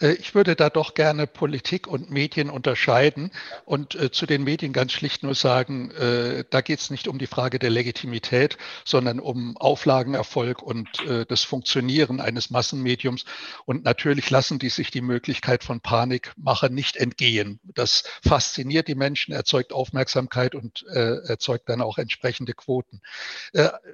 [0.00, 3.30] Äh, ich würde da doch gerne Politik und Medien unterscheiden
[3.64, 7.18] und äh, zu den Medien ganz schlicht nur sagen, äh, da geht es nicht um
[7.18, 10.88] die Frage der Legitimität, sondern um Auflagenerfolg und
[11.28, 13.24] das Funktionieren eines Massenmediums.
[13.64, 17.60] Und natürlich lassen die sich die Möglichkeit von Panikmache nicht entgehen.
[17.62, 23.00] Das fasziniert die Menschen, erzeugt Aufmerksamkeit und erzeugt dann auch entsprechende Quoten.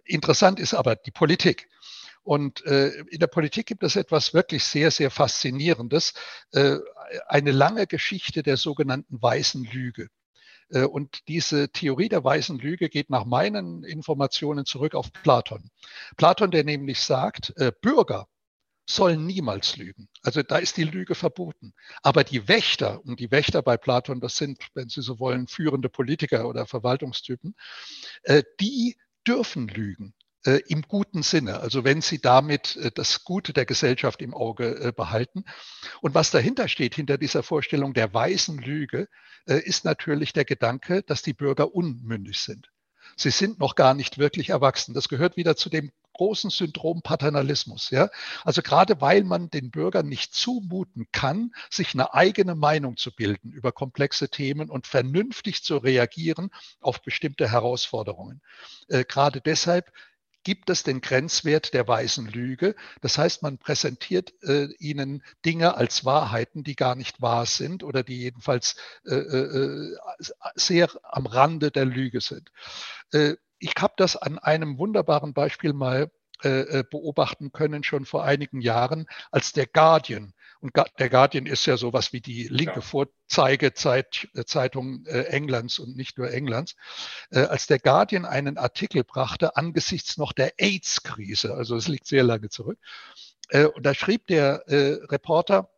[0.05, 1.69] Interessant ist aber die Politik.
[2.27, 6.13] Und äh, in der Politik gibt es etwas wirklich sehr, sehr Faszinierendes,
[6.51, 6.79] äh,
[7.29, 10.09] eine lange Geschichte der sogenannten weißen Lüge.
[10.71, 15.71] Äh, und diese Theorie der weißen Lüge geht nach meinen Informationen zurück auf Platon.
[16.17, 18.27] Platon, der nämlich sagt, äh, Bürger
[18.91, 20.09] sollen niemals lügen.
[20.23, 21.75] Also da ist die Lüge verboten.
[22.03, 25.89] Aber die Wächter, und die Wächter bei Platon, das sind, wenn Sie so wollen, führende
[25.89, 27.55] Politiker oder Verwaltungstypen,
[28.25, 30.13] äh, die dürfen lügen
[30.67, 34.93] im guten Sinne, also wenn Sie damit äh, das Gute der Gesellschaft im Auge äh,
[34.93, 35.45] behalten.
[36.01, 39.09] Und was dahinter steht, hinter dieser Vorstellung der weißen Lüge,
[39.47, 42.71] äh, ist natürlich der Gedanke, dass die Bürger unmündig sind.
[43.17, 44.95] Sie sind noch gar nicht wirklich erwachsen.
[44.95, 47.91] Das gehört wieder zu dem großen Syndrom Paternalismus.
[47.91, 48.09] Ja?
[48.45, 53.53] Also gerade weil man den Bürgern nicht zumuten kann, sich eine eigene Meinung zu bilden
[53.53, 58.41] über komplexe Themen und vernünftig zu reagieren auf bestimmte Herausforderungen.
[58.89, 59.93] Äh, gerade deshalb
[60.47, 62.77] gibt es den Grenzwert der weißen Lüge.
[63.01, 68.05] Das heißt, man präsentiert äh, ihnen Dinge als Wahrheiten, die gar nicht wahr sind oder
[68.05, 68.77] die jedenfalls
[69.07, 69.97] äh, äh,
[70.55, 72.53] sehr am Rande der Lüge sind.
[73.11, 76.13] Äh, ich habe das an einem wunderbaren Beispiel mal
[76.45, 81.67] äh, äh, beobachten können, schon vor einigen Jahren, als der Guardian, und der Guardian ist
[81.67, 82.83] ja sowas wie die linke.
[82.83, 86.77] Vorzeigezeitung äh, Englands und nicht nur Englands,
[87.31, 92.49] als der Guardian einen Artikel brachte angesichts noch der AIDS-Krise, also es liegt sehr lange
[92.49, 92.79] zurück,
[93.53, 95.71] und da schrieb der Reporter,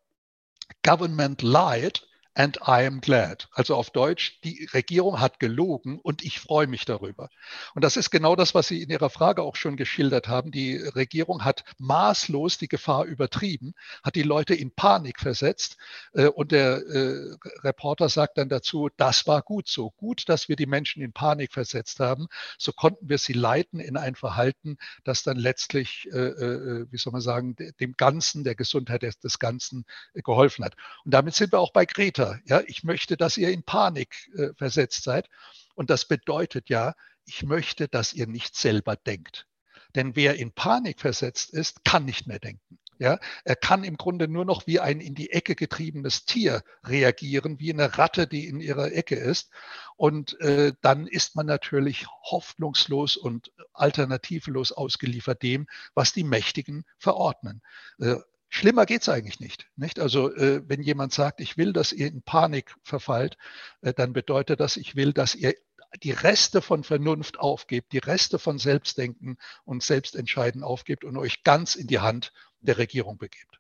[0.83, 2.08] Government lied
[2.39, 3.49] and I am glad.
[3.51, 7.31] Also auf Deutsch, die Regierung hat gelogen und ich freue mich darüber.
[7.75, 10.53] Und das ist genau das, was Sie in Ihrer Frage auch schon geschildert haben.
[10.53, 13.75] Die Regierung hat maßlos die Gefahr übertrieben,
[14.05, 15.79] hat die Leute in Panik versetzt.
[16.13, 19.91] Äh, und der äh, Reporter sagt dann dazu, das war gut so.
[19.97, 22.29] Gut, dass wir die Menschen in Panik versetzt haben.
[22.57, 27.21] So konnten wir sie leiten in ein Verhalten, das dann letztlich, äh, wie soll man
[27.21, 29.85] sagen, dem Ganzen, der Gesundheit des Ganzen
[30.15, 30.77] geholfen hat.
[31.05, 32.28] Und damit sind wir auch bei Greta.
[32.45, 35.29] Ja, ich möchte, dass ihr in Panik äh, versetzt seid.
[35.75, 39.47] Und das bedeutet ja, ich möchte, dass ihr nicht selber denkt.
[39.95, 42.79] Denn wer in Panik versetzt ist, kann nicht mehr denken.
[43.01, 47.61] Ja, er kann im Grunde nur noch wie ein in die Ecke getriebenes Tier reagieren,
[47.61, 49.53] wie eine Ratte, die in ihrer Ecke ist.
[49.97, 57.63] Und äh, dann ist man natürlich hoffnungslos und alternativlos ausgeliefert dem, was die Mächtigen verordnen.
[58.01, 58.17] Äh,
[58.49, 59.99] Schlimmer geht's eigentlich nicht, nicht.
[60.01, 63.37] Also äh, wenn jemand sagt, ich will, dass ihr in Panik verfallt,
[63.83, 65.55] äh, dann bedeutet das, ich will, dass ihr
[66.03, 71.75] die Reste von Vernunft aufgebt, die Reste von Selbstdenken und Selbstentscheiden aufgebt und euch ganz
[71.75, 73.59] in die Hand der Regierung begebt.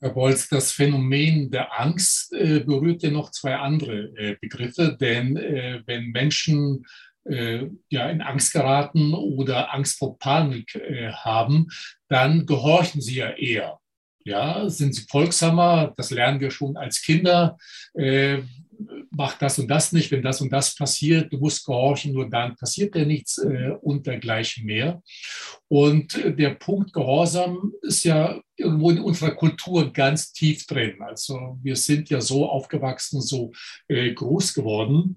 [0.00, 5.36] Herr Bolz, das Phänomen der Angst äh, berührt ja noch zwei andere äh, Begriffe, denn
[5.36, 6.86] äh, wenn Menschen
[7.88, 11.68] ja, in Angst geraten oder Angst vor Panik äh, haben,
[12.08, 13.78] dann gehorchen sie ja eher.
[14.24, 17.56] Ja, sind sie folgsamer, das lernen wir schon als Kinder.
[17.94, 18.42] Äh,
[19.10, 22.56] mach das und das nicht, wenn das und das passiert, du musst gehorchen, nur dann
[22.56, 25.02] passiert dir nichts äh, und dergleichen mehr.
[25.68, 31.00] Und äh, der Punkt Gehorsam ist ja irgendwo in unserer Kultur ganz tief drin.
[31.00, 33.52] Also wir sind ja so aufgewachsen, so
[33.88, 35.16] äh, groß geworden.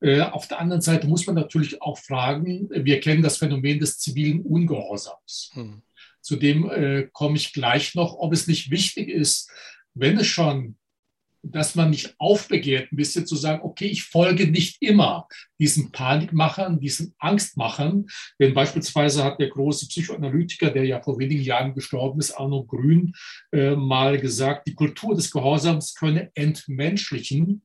[0.00, 3.98] Äh, auf der anderen Seite muss man natürlich auch fragen, wir kennen das Phänomen des
[3.98, 5.50] zivilen Ungehorsams.
[5.54, 5.82] Hm.
[6.20, 9.50] Zu dem äh, komme ich gleich noch, ob es nicht wichtig ist,
[9.94, 10.76] wenn es schon
[11.42, 15.26] dass man nicht aufbegehrt, ein bisschen zu sagen, okay, ich folge nicht immer
[15.58, 18.06] diesen Panikmachern, diesen Angstmachern.
[18.38, 23.14] Denn beispielsweise hat der große Psychoanalytiker, der ja vor wenigen Jahren gestorben ist, Arno Grün,
[23.52, 27.62] äh, mal gesagt, die Kultur des Gehorsams könne entmenschlichen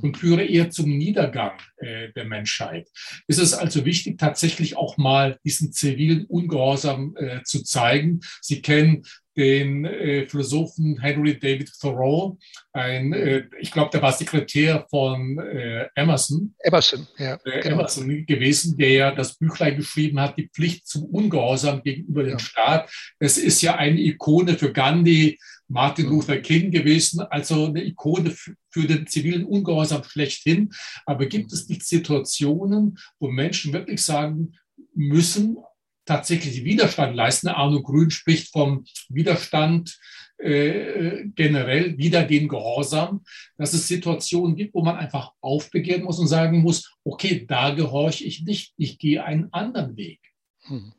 [0.00, 2.88] und führe eher zum Niedergang äh, der Menschheit.
[3.28, 8.20] Es ist also wichtig, tatsächlich auch mal diesen zivilen Ungehorsam äh, zu zeigen.
[8.40, 9.04] Sie kennen
[9.36, 12.38] den äh, Philosophen Henry David Thoreau,
[12.72, 16.54] ein, äh, ich glaube, der war Sekretär von äh, Emerson.
[16.60, 17.34] Emerson, ja.
[17.44, 17.76] Äh, genau.
[17.76, 22.30] Emerson gewesen, der ja das Büchlein geschrieben hat, die Pflicht zum Ungehorsam gegenüber ja.
[22.30, 22.90] dem Staat.
[23.18, 28.30] Es ist ja eine Ikone für Gandhi, Martin Luther King gewesen, also eine Ikone
[28.70, 30.70] für den zivilen Ungehorsam schlechthin.
[31.04, 34.52] Aber gibt es nicht Situationen, wo Menschen wirklich sagen
[34.94, 35.58] müssen,
[36.06, 37.48] tatsächlich Widerstand leisten.
[37.48, 39.98] Arno Grün spricht vom Widerstand
[40.38, 43.24] äh, generell wieder den Gehorsam,
[43.56, 48.24] dass es Situationen gibt, wo man einfach aufbegehren muss und sagen muss, okay, da gehorche
[48.24, 50.20] ich nicht, ich gehe einen anderen Weg.
[50.62, 50.92] Hm.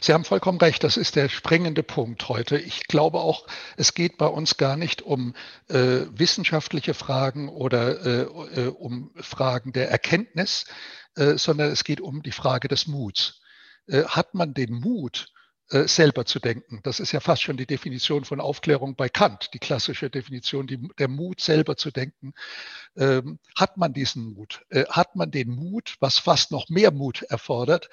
[0.00, 2.58] Sie haben vollkommen recht, das ist der springende Punkt heute.
[2.58, 3.46] Ich glaube auch,
[3.76, 5.34] es geht bei uns gar nicht um
[5.68, 10.64] äh, wissenschaftliche Fragen oder äh, äh, um Fragen der Erkenntnis,
[11.16, 13.42] äh, sondern es geht um die Frage des Muts.
[13.86, 15.28] Äh, hat man den Mut,
[15.70, 16.80] äh, selber zu denken.
[16.82, 20.88] Das ist ja fast schon die Definition von Aufklärung bei Kant, die klassische Definition, die,
[20.98, 22.32] der Mut, selber zu denken.
[22.96, 24.62] Ähm, hat man diesen Mut?
[24.68, 27.88] Äh, hat man den Mut, was fast noch mehr Mut erfordert,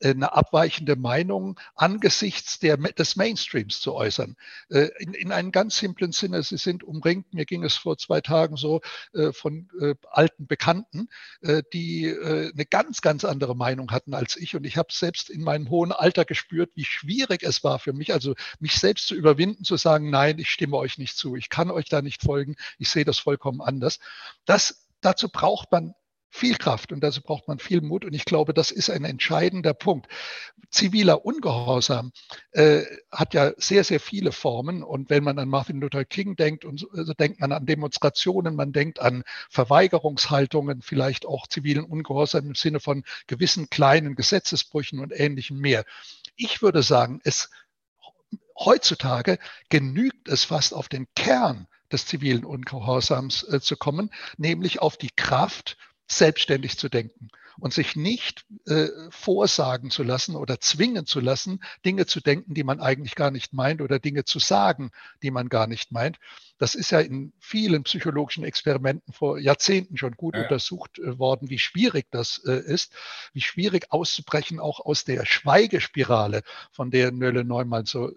[0.00, 4.36] äh, eine abweichende Meinung angesichts der, des Mainstreams zu äußern?
[4.68, 8.20] Äh, in, in einem ganz simplen Sinne, Sie sind umringt, mir ging es vor zwei
[8.20, 8.82] Tagen so,
[9.14, 11.08] äh, von äh, alten Bekannten,
[11.72, 14.54] die eine ganz, ganz andere Meinung hatten als ich.
[14.54, 18.12] Und ich habe selbst in meinem hohen Alter gespürt, wie schwierig es war für mich,
[18.12, 21.70] also mich selbst zu überwinden, zu sagen, nein, ich stimme euch nicht zu, ich kann
[21.70, 23.98] euch da nicht folgen, ich sehe das vollkommen anders.
[24.44, 25.94] Das, dazu braucht man
[26.34, 28.06] viel Kraft und dazu braucht man viel Mut.
[28.06, 30.08] Und ich glaube, das ist ein entscheidender Punkt.
[30.70, 32.10] Ziviler Ungehorsam
[32.52, 34.82] äh, hat ja sehr, sehr viele Formen.
[34.82, 38.56] Und wenn man an Martin Luther King denkt, und so, also denkt man an Demonstrationen,
[38.56, 45.12] man denkt an Verweigerungshaltungen, vielleicht auch zivilen Ungehorsam im Sinne von gewissen kleinen Gesetzesbrüchen und
[45.12, 45.84] ähnlichem mehr.
[46.34, 47.50] Ich würde sagen, es
[48.58, 49.38] heutzutage
[49.68, 55.10] genügt es fast auf den Kern des zivilen Ungehorsams äh, zu kommen, nämlich auf die
[55.14, 55.76] Kraft,
[56.08, 62.06] selbstständig zu denken und sich nicht äh, vorsagen zu lassen oder zwingen zu lassen, Dinge
[62.06, 64.90] zu denken, die man eigentlich gar nicht meint oder Dinge zu sagen,
[65.22, 66.18] die man gar nicht meint.
[66.58, 70.42] Das ist ja in vielen psychologischen Experimenten vor Jahrzehnten schon gut ja.
[70.42, 72.94] untersucht äh, worden, wie schwierig das äh, ist,
[73.32, 78.14] wie schwierig auszubrechen auch aus der Schweigespirale, von der Nölle Neumann so, äh,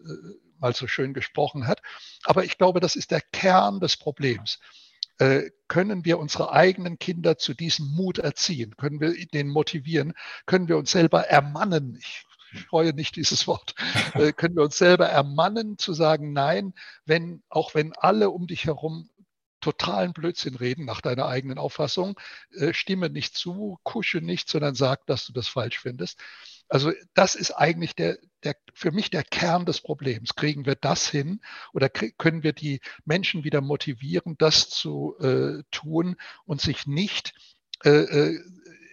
[0.60, 1.82] mal so schön gesprochen hat.
[2.24, 4.60] Aber ich glaube, das ist der Kern des Problems.
[5.18, 8.76] Äh, können wir unsere eigenen Kinder zu diesem Mut erziehen?
[8.76, 10.14] Können wir den motivieren?
[10.46, 11.98] Können wir uns selber ermannen?
[12.00, 12.26] Ich
[12.70, 13.76] freue nicht dieses Wort.
[14.16, 16.74] Äh, können wir uns selber ermannen zu sagen, nein,
[17.06, 19.10] wenn, auch wenn alle um dich herum
[19.60, 22.20] totalen Blödsinn reden, nach deiner eigenen Auffassung,
[22.52, 26.20] äh, stimme nicht zu, kusche nicht, sondern sag, dass du das falsch findest.
[26.70, 30.36] Also das ist eigentlich der, der, für mich der Kern des Problems.
[30.36, 31.42] Kriegen wir das hin
[31.74, 36.16] oder können wir die Menschen wieder motivieren, das zu äh, tun
[36.46, 37.34] und sich nicht
[37.84, 38.40] äh, äh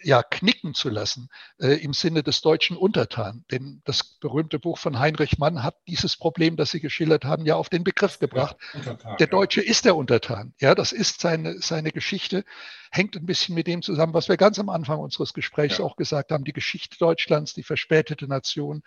[0.03, 1.29] ja, knicken zu lassen
[1.59, 3.45] äh, im Sinne des deutschen Untertan.
[3.51, 7.57] Denn das berühmte Buch von Heinrich Mann hat dieses Problem, das Sie geschildert haben, ja
[7.57, 8.57] auf den Begriff gebracht.
[8.85, 9.71] Ja, der Deutsche ja.
[9.71, 10.55] ist der Untertan.
[10.61, 12.45] Ja, das ist seine, seine Geschichte,
[12.91, 15.85] hängt ein bisschen mit dem zusammen, was wir ganz am Anfang unseres Gesprächs ja.
[15.85, 18.83] auch gesagt haben, die Geschichte Deutschlands, die verspätete Nation.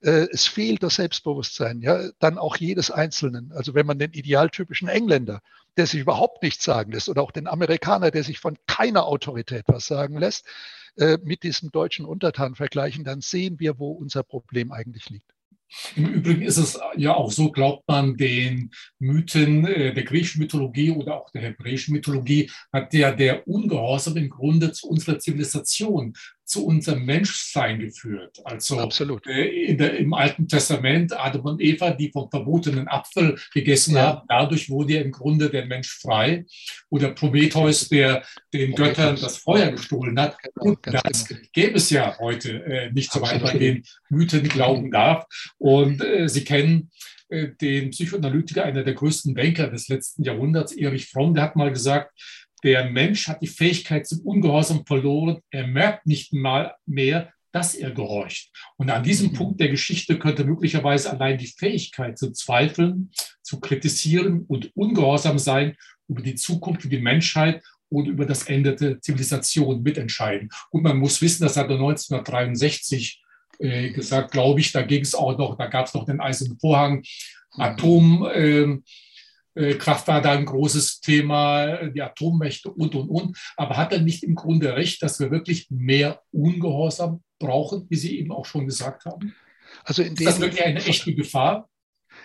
[0.00, 3.52] Äh, es fehlt das Selbstbewusstsein, ja, dann auch jedes Einzelnen.
[3.52, 5.40] Also wenn man den idealtypischen Engländer,
[5.76, 9.64] der sich überhaupt nichts sagen lässt, oder auch den Amerikaner, der sich von keiner Autorität
[9.66, 10.46] was sagen lässt,
[10.96, 15.36] äh, mit diesem deutschen Untertan vergleichen, dann sehen wir, wo unser Problem eigentlich liegt.
[15.96, 20.92] Im Übrigen ist es ja auch so, glaubt man den Mythen äh, der griechischen Mythologie
[20.92, 26.14] oder auch der hebräischen Mythologie, hat der, der Ungehorsam im Grunde zu unserer Zivilisation
[26.46, 28.40] zu unserem Menschsein geführt.
[28.44, 29.26] Also Absolut.
[29.26, 34.02] Äh, der, im Alten Testament Adam und Eva, die vom verbotenen Apfel gegessen ja.
[34.02, 36.46] haben, dadurch wurde ja im Grunde der Mensch frei.
[36.88, 38.22] Oder Prometheus, der
[38.54, 38.96] den Prometheus.
[38.96, 40.36] Göttern das Feuer gestohlen hat.
[40.40, 41.40] Genau, und das genau.
[41.52, 45.26] gäbe es ja heute äh, nicht, soweit man den Mythen glauben darf.
[45.58, 46.90] Und äh, Sie kennen
[47.28, 51.72] äh, den Psychoanalytiker, einer der größten Banker des letzten Jahrhunderts, Erich Fromm, der hat mal
[51.72, 52.12] gesagt,
[52.66, 55.38] der Mensch hat die Fähigkeit zum Ungehorsam verloren.
[55.50, 58.50] Er merkt nicht mal mehr, dass er gehorcht.
[58.76, 59.34] Und an diesem mhm.
[59.34, 65.76] Punkt der Geschichte könnte möglicherweise allein die Fähigkeit zu zweifeln, zu kritisieren und ungehorsam sein
[66.08, 70.50] über die Zukunft für die Menschheit und über das Ende der Zivilisation mitentscheiden.
[70.70, 73.22] Und man muss wissen, das hat er 1963
[73.60, 76.58] äh, gesagt, glaube ich, da ging es auch noch, da gab es noch den Eisernen
[76.58, 77.62] Vorhang, mhm.
[77.62, 78.28] Atom.
[78.34, 78.78] Äh,
[79.78, 83.38] Kraft war da ein großes Thema, die Atommächte und, und, und.
[83.56, 88.18] Aber hat er nicht im Grunde recht, dass wir wirklich mehr Ungehorsam brauchen, wie Sie
[88.18, 89.34] eben auch schon gesagt haben?
[89.84, 91.68] Also in Ist das wirklich eine echte Gefahr?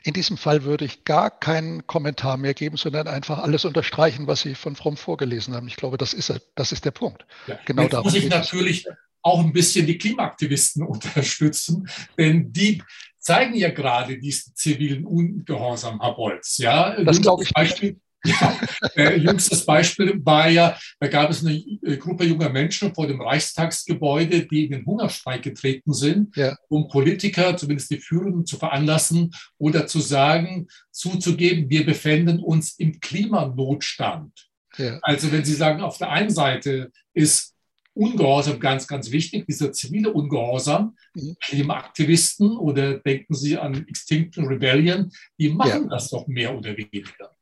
[0.04, 4.42] In diesem Fall würde ich gar keinen Kommentar mehr geben, sondern einfach alles unterstreichen, was
[4.42, 5.68] Sie von Fromm vorgelesen haben.
[5.68, 7.26] Ich glaube, das ist, das ist der Punkt.
[7.48, 8.88] Ja, genau Jetzt muss ich natürlich
[9.22, 12.82] auch ein bisschen die Klimaaktivisten unterstützen, denn die
[13.22, 16.58] zeigen ja gerade diesen zivilen Ungehorsam, Herr Bolz.
[16.58, 18.60] Ja, das glaube ich Beispiel, Ja,
[18.96, 23.20] äh, jüngstes Beispiel war ja, da gab es eine äh, Gruppe junger Menschen vor dem
[23.20, 26.56] Reichstagsgebäude, die in den Hungerstreik getreten sind, ja.
[26.70, 33.00] um Politiker, zumindest die Führenden, zu veranlassen oder zu sagen, zuzugeben, wir befinden uns im
[33.00, 34.50] Klimanotstand.
[34.78, 35.00] Ja.
[35.02, 37.51] Also wenn Sie sagen, auf der einen Seite ist
[37.94, 40.96] Ungehorsam ganz, ganz wichtig, dieser zivile Ungehorsam.
[41.14, 41.36] Mhm.
[41.42, 45.90] Klimaaktivisten oder denken Sie an Extinction Rebellion, die machen ja.
[45.90, 47.36] das doch mehr oder weniger.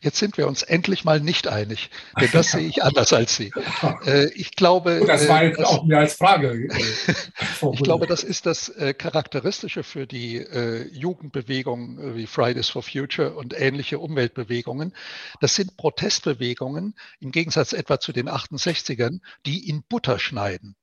[0.00, 3.52] Jetzt sind wir uns endlich mal nicht einig, denn das sehe ich anders als Sie.
[4.06, 6.68] Äh, ich glaube, das war jetzt äh, auch mir als Frage.
[6.68, 6.68] Äh,
[7.72, 10.44] ich glaube, das ist das Charakteristische für die
[10.92, 14.94] Jugendbewegungen wie Fridays for Future und ähnliche Umweltbewegungen.
[15.40, 20.74] Das sind Protestbewegungen im Gegensatz etwa zu den 68ern, die in Butter schneiden.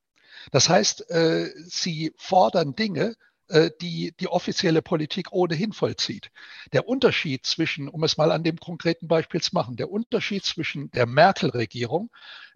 [0.51, 1.05] Das heißt,
[1.67, 3.28] sie fordern Dinge, äh,
[3.81, 6.31] die die offizielle Politik ohnehin vollzieht.
[6.73, 10.91] Der Unterschied zwischen, um es mal an dem konkreten Beispiel zu machen, der Unterschied zwischen
[10.91, 12.11] der Merkel-Regierung,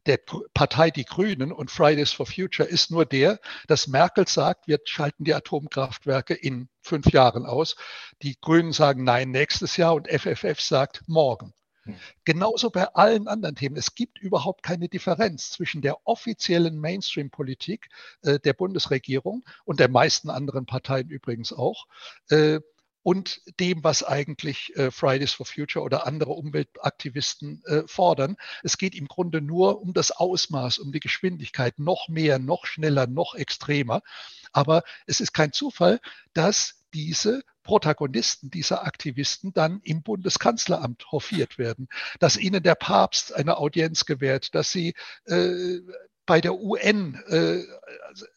[0.06, 0.20] der
[0.54, 5.24] Partei Die Grünen und Fridays for Future ist nur der, dass Merkel sagt, wir schalten
[5.24, 7.76] die Atomkraftwerke in fünf Jahren aus.
[8.22, 11.54] Die Grünen sagen nein nächstes Jahr und FFF sagt morgen.
[11.84, 11.96] Hm.
[12.24, 13.76] Genauso bei allen anderen Themen.
[13.76, 17.90] Es gibt überhaupt keine Differenz zwischen der offiziellen Mainstream-Politik
[18.22, 21.88] äh, der Bundesregierung und der meisten anderen Parteien übrigens auch.
[22.30, 22.60] Äh,
[23.04, 28.38] und dem, was eigentlich äh, Fridays for Future oder andere Umweltaktivisten äh, fordern.
[28.64, 33.06] Es geht im Grunde nur um das Ausmaß, um die Geschwindigkeit, noch mehr, noch schneller,
[33.06, 34.02] noch extremer.
[34.54, 36.00] Aber es ist kein Zufall,
[36.34, 41.88] dass diese Protagonisten dieser Aktivisten dann im Bundeskanzleramt hofiert werden,
[42.20, 44.94] dass ihnen der Papst eine Audienz gewährt, dass sie
[45.26, 45.80] äh,
[46.26, 47.64] bei der UN äh,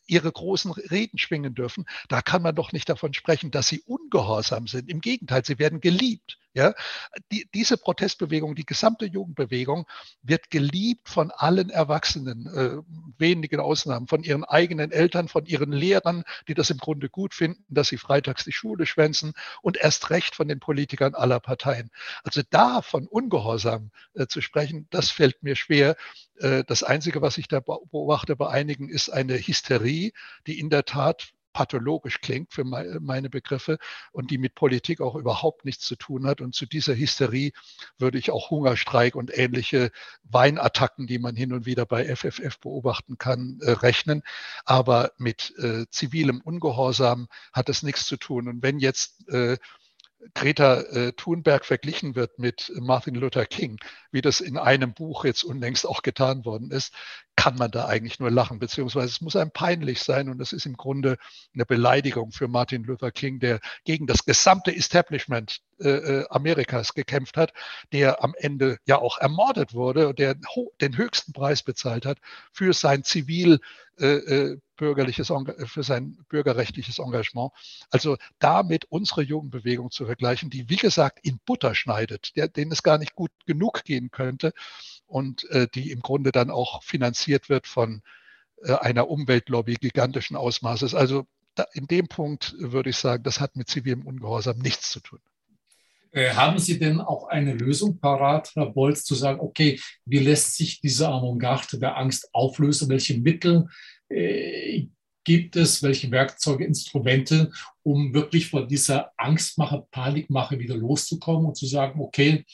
[0.06, 4.66] ihre großen Reden schwingen dürfen, da kann man doch nicht davon sprechen, dass sie ungehorsam
[4.66, 4.88] sind.
[4.90, 6.38] Im Gegenteil, sie werden geliebt.
[6.56, 6.72] Ja,
[7.30, 9.86] die, diese Protestbewegung, die gesamte Jugendbewegung
[10.22, 12.82] wird geliebt von allen Erwachsenen, äh,
[13.18, 17.62] wenigen Ausnahmen, von ihren eigenen Eltern, von ihren Lehrern, die das im Grunde gut finden,
[17.68, 21.90] dass sie freitags die Schule schwänzen und erst recht von den Politikern aller Parteien.
[22.24, 25.94] Also da von Ungehorsam äh, zu sprechen, das fällt mir schwer.
[26.38, 30.12] Äh, das Einzige, was ich da beobachte bei einigen, ist eine Hysterie,
[30.46, 33.78] die in der Tat pathologisch klingt für meine Begriffe
[34.12, 36.42] und die mit Politik auch überhaupt nichts zu tun hat.
[36.42, 37.52] Und zu dieser Hysterie
[37.96, 39.90] würde ich auch Hungerstreik und ähnliche
[40.24, 44.22] Weinattacken, die man hin und wieder bei FFF beobachten kann, äh, rechnen.
[44.66, 48.48] Aber mit äh, zivilem Ungehorsam hat es nichts zu tun.
[48.48, 49.56] Und wenn jetzt äh,
[50.34, 53.78] Greta äh, Thunberg verglichen wird mit Martin Luther King,
[54.10, 56.92] wie das in einem Buch jetzt unlängst auch getan worden ist,
[57.36, 60.66] kann man da eigentlich nur lachen, beziehungsweise es muss einem peinlich sein und das ist
[60.66, 61.18] im Grunde
[61.54, 67.36] eine Beleidigung für Martin Luther King, der gegen das gesamte Establishment äh, äh Amerikas gekämpft
[67.36, 67.52] hat,
[67.92, 70.36] der am Ende ja auch ermordet wurde und der
[70.80, 72.18] den höchsten Preis bezahlt hat
[72.52, 73.60] für sein zivil
[73.98, 75.32] äh, äh bürgerliches,
[75.66, 77.52] für sein bürgerrechtliches Engagement.
[77.90, 82.82] Also damit unsere Jugendbewegung zu vergleichen, die wie gesagt in Butter schneidet, der, denen es
[82.82, 84.52] gar nicht gut genug gehen könnte
[85.06, 88.02] und äh, die im Grunde dann auch finanziert wird von
[88.62, 90.94] äh, einer Umweltlobby gigantischen Ausmaßes.
[90.94, 95.00] Also da, in dem Punkt würde ich sagen, das hat mit zivilem Ungehorsam nichts zu
[95.00, 95.20] tun.
[96.16, 100.56] Äh, haben Sie denn auch eine Lösung parat, Herr Bolz, zu sagen, okay, wie lässt
[100.56, 102.88] sich diese Avantgarde der Angst auflösen?
[102.88, 103.68] Welche Mittel
[104.08, 104.86] äh,
[105.24, 107.50] gibt es, welche Werkzeuge, Instrumente,
[107.82, 112.46] um wirklich von dieser Angstmache, Panikmache wieder loszukommen und zu sagen, okay,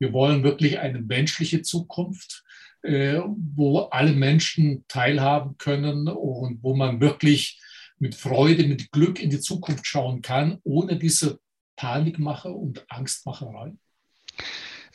[0.00, 2.42] wir wollen wirklich eine menschliche Zukunft,
[2.82, 3.20] äh,
[3.54, 7.60] wo alle Menschen teilhaben können und wo man wirklich
[8.00, 11.38] mit Freude, mit Glück in die Zukunft schauen kann, ohne diese
[11.76, 13.74] Panikmache und Angstmacherei?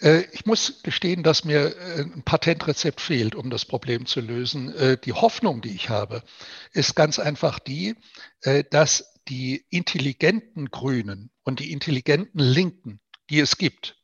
[0.01, 4.73] Äh, ich muss gestehen, dass mir äh, ein Patentrezept fehlt, um das Problem zu lösen.
[4.75, 6.23] Äh, die Hoffnung, die ich habe,
[6.71, 7.95] ist ganz einfach die,
[8.69, 13.97] dass die intelligenten Grünen und die intelligenten Linken, die es gibt,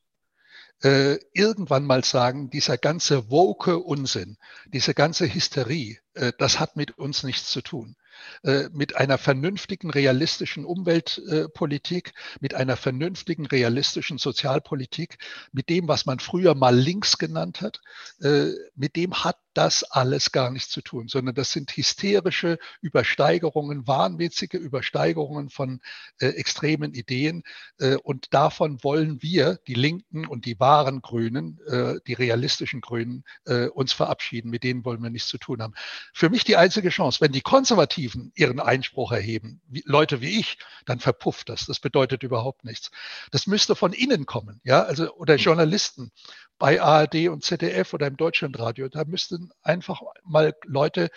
[0.81, 5.99] irgendwann mal sagen, dieser ganze woke Unsinn, diese ganze Hysterie,
[6.37, 7.95] das hat mit uns nichts zu tun.
[8.43, 15.17] Äh, mit einer vernünftigen, realistischen Umweltpolitik, mit einer vernünftigen, realistischen Sozialpolitik,
[15.51, 17.81] mit dem, was man früher mal links genannt hat,
[18.21, 23.87] äh, mit dem hat das alles gar nichts zu tun, sondern das sind hysterische Übersteigerungen,
[23.87, 25.79] wahnwitzige Übersteigerungen von
[26.19, 27.43] äh, extremen Ideen.
[27.79, 33.23] Äh, und davon wollen wir, die Linken und die wahren Grünen, äh, die realistischen Grünen,
[33.45, 34.51] äh, uns verabschieden.
[34.51, 35.73] Mit denen wollen wir nichts zu tun haben.
[36.13, 40.57] Für mich die einzige Chance, wenn die Konservativen ihren Einspruch erheben, wie, Leute wie ich,
[40.85, 41.65] dann verpufft das.
[41.65, 42.91] Das bedeutet überhaupt nichts.
[43.31, 46.11] Das müsste von innen kommen, ja, also oder Journalisten
[46.57, 48.87] bei ARD und ZDF oder im Deutschlandradio.
[48.87, 51.09] Da müssten einfach mal Leute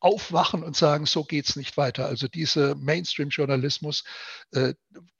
[0.00, 2.06] aufwachen und sagen, so geht's nicht weiter.
[2.06, 4.04] Also diese Mainstream-Journalismus,
[4.52, 4.74] äh,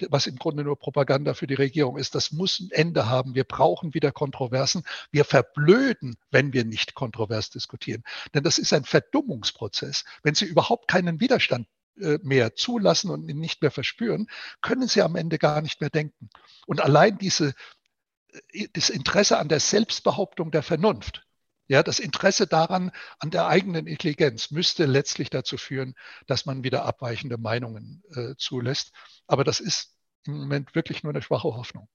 [0.09, 3.35] was im Grunde nur Propaganda für die Regierung ist, das muss ein Ende haben.
[3.35, 4.85] Wir brauchen wieder Kontroversen.
[5.11, 8.05] Wir verblöden, wenn wir nicht kontrovers diskutieren.
[8.35, 10.05] Denn das ist ein Verdummungsprozess.
[10.23, 11.67] Wenn Sie überhaupt keinen Widerstand
[12.01, 14.29] äh, mehr zulassen und ihn nicht mehr verspüren,
[14.63, 16.31] können Sie am Ende gar nicht mehr denken.
[16.67, 17.55] Und allein diese
[18.75, 21.27] das Interesse an der Selbstbehauptung der Vernunft,
[21.69, 25.95] ja, das Interesse daran, an der eigenen Intelligenz müsste letztlich dazu führen,
[26.27, 28.93] dass man wieder abweichende Meinungen äh, zulässt.
[29.27, 29.95] Aber das ist
[30.25, 31.89] im Moment wirklich nur eine schwache Hoffnung.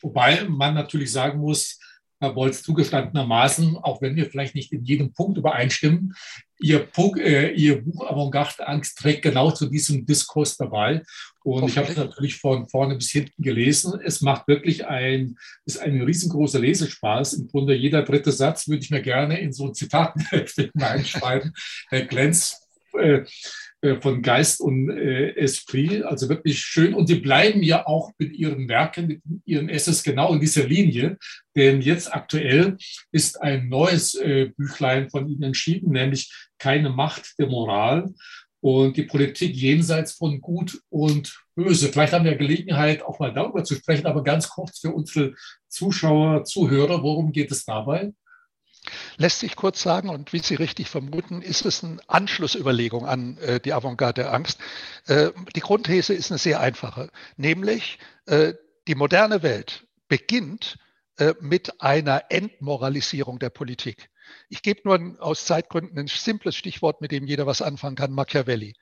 [0.00, 1.78] Wobei man natürlich sagen muss,
[2.20, 6.14] Herr Bolz, zugestandenermaßen, auch wenn wir vielleicht nicht in jedem Punkt übereinstimmen,
[6.58, 11.02] Ihr, Punkt, äh, Ihr Buch Avantgarde Angst trägt genau zu diesem Diskurs dabei.
[11.44, 14.00] Und ich habe es natürlich von vorne bis hinten gelesen.
[14.02, 15.36] Es macht wirklich ein,
[15.66, 17.34] ist ein riesengroßer Lesespaß.
[17.34, 20.14] Im Grunde jeder dritte Satz würde ich mir gerne in so ein Zitat
[20.56, 21.52] hineinschreiben.
[21.90, 22.64] Herr Glenz,
[22.98, 23.24] äh,
[23.82, 26.94] äh, von Geist und äh, Esprit, also wirklich schön.
[26.94, 31.18] Und sie bleiben ja auch mit ihren Werken, mit ihren Essays genau in dieser Linie,
[31.54, 32.78] denn jetzt aktuell
[33.12, 34.18] ist ein neues
[34.56, 38.12] Büchlein von Ihnen entschieden, nämlich Keine Macht der Moral
[38.64, 41.90] und die Politik jenseits von Gut und Böse.
[41.90, 45.34] Vielleicht haben wir Gelegenheit, auch mal darüber zu sprechen, aber ganz kurz für unsere
[45.68, 48.14] Zuschauer, Zuhörer, worum geht es dabei?
[49.18, 53.60] Lässt sich kurz sagen, und wie Sie richtig vermuten, ist es eine Anschlussüberlegung an äh,
[53.60, 54.58] die Avantgarde der Angst.
[55.08, 58.54] Äh, die Grundthese ist eine sehr einfache, nämlich äh,
[58.88, 60.78] die moderne Welt beginnt
[61.18, 64.08] äh, mit einer Entmoralisierung der Politik.
[64.48, 68.74] Ich gebe nur aus Zeitgründen ein simples Stichwort, mit dem jeder was anfangen kann, Machiavelli.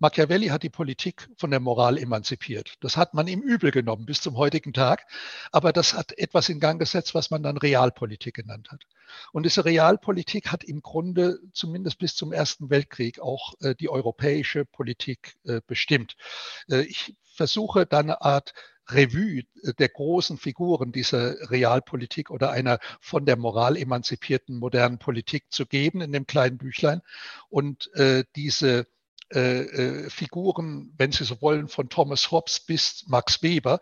[0.00, 2.74] Machiavelli hat die Politik von der Moral emanzipiert.
[2.80, 5.04] Das hat man ihm übel genommen bis zum heutigen Tag.
[5.50, 8.84] Aber das hat etwas in Gang gesetzt, was man dann Realpolitik genannt hat.
[9.32, 14.64] Und diese Realpolitik hat im Grunde zumindest bis zum Ersten Weltkrieg auch äh, die europäische
[14.64, 16.16] Politik äh, bestimmt.
[16.70, 18.54] Äh, ich versuche da eine Art
[18.90, 19.42] Revue
[19.78, 26.00] der großen Figuren dieser Realpolitik oder einer von der Moral emanzipierten modernen Politik zu geben
[26.00, 27.02] in dem kleinen Büchlein.
[27.48, 28.86] Und äh, diese
[29.30, 33.78] äh, äh, Figuren, wenn Sie so wollen, von Thomas Hobbes bis Max Weber.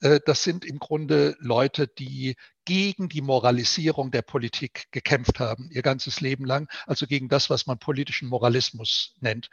[0.00, 2.36] Äh, das sind im Grunde Leute, die
[2.66, 7.66] gegen die Moralisierung der Politik gekämpft haben, ihr ganzes Leben lang, also gegen das, was
[7.66, 9.48] man politischen Moralismus nennt.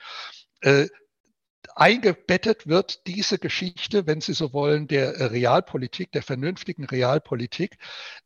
[1.78, 7.78] Äh, eingebettet wird diese Geschichte, wenn Sie so wollen, der Realpolitik, der vernünftigen Realpolitik,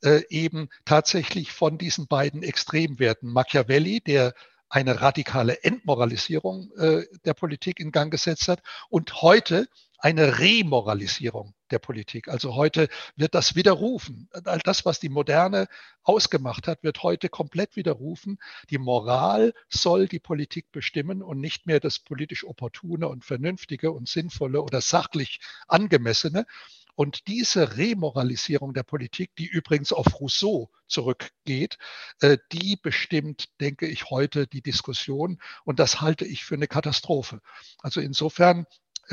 [0.04, 3.32] äh, eben tatsächlich von diesen beiden Extremwerten.
[3.32, 4.34] Machiavelli, der
[4.70, 9.68] eine radikale Entmoralisierung äh, der Politik in Gang gesetzt hat und heute
[10.02, 12.28] eine Remoralisierung der Politik.
[12.28, 14.28] Also heute wird das widerrufen.
[14.46, 15.68] All das, was die Moderne
[16.02, 18.40] ausgemacht hat, wird heute komplett widerrufen.
[18.72, 24.10] Die Moral soll die Politik bestimmen und nicht mehr das politisch Opportune und Vernünftige und
[24.10, 26.48] Sinnvolle oder sachlich Angemessene.
[26.96, 31.78] Und diese Remoralisierung der Politik, die übrigens auf Rousseau zurückgeht,
[32.22, 35.40] äh, die bestimmt, denke ich, heute die Diskussion.
[35.64, 37.40] Und das halte ich für eine Katastrophe.
[37.82, 38.66] Also insofern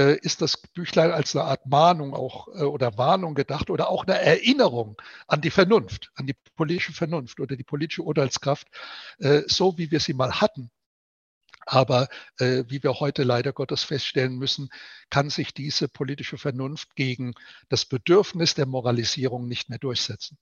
[0.02, 4.20] ist das Büchlein als eine Art Mahnung auch äh, oder Warnung gedacht oder auch eine
[4.20, 8.68] Erinnerung an die Vernunft, an die politische Vernunft oder die politische Urteilskraft,
[9.46, 10.70] so wie wir sie mal hatten
[11.68, 14.70] aber äh, wie wir heute leider Gottes feststellen müssen,
[15.10, 17.34] kann sich diese politische Vernunft gegen
[17.68, 20.38] das Bedürfnis der Moralisierung nicht mehr durchsetzen.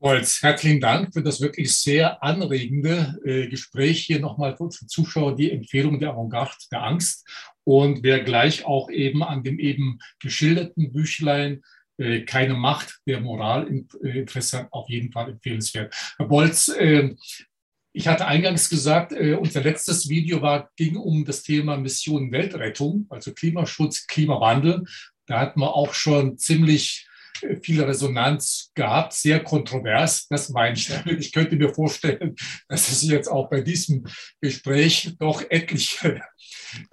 [0.00, 4.00] Holz, herzlichen Dank für das wirklich sehr anregende äh, Gespräch.
[4.00, 7.28] Hier nochmal für unsere Zuschauer die Empfehlung der Avantgarde der Angst.
[7.64, 11.62] Und wer gleich auch eben an dem eben geschilderten Büchlein
[11.98, 13.68] äh, keine Macht der Moral
[14.02, 15.94] äh, Interesse auf jeden Fall empfehlenswert.
[16.18, 17.14] Herr Bolz, äh,
[17.92, 23.06] ich hatte eingangs gesagt, äh, unser letztes Video war, ging um das Thema Mission Weltrettung,
[23.08, 24.84] also Klimaschutz, Klimawandel.
[25.26, 27.06] Da hatten wir auch schon ziemlich
[27.62, 30.26] viel Resonanz gehabt, sehr kontrovers.
[30.28, 31.20] Das meine ich damit.
[31.20, 32.34] Ich könnte mir vorstellen,
[32.68, 34.04] dass es jetzt auch bei diesem
[34.40, 36.22] Gespräch doch etliche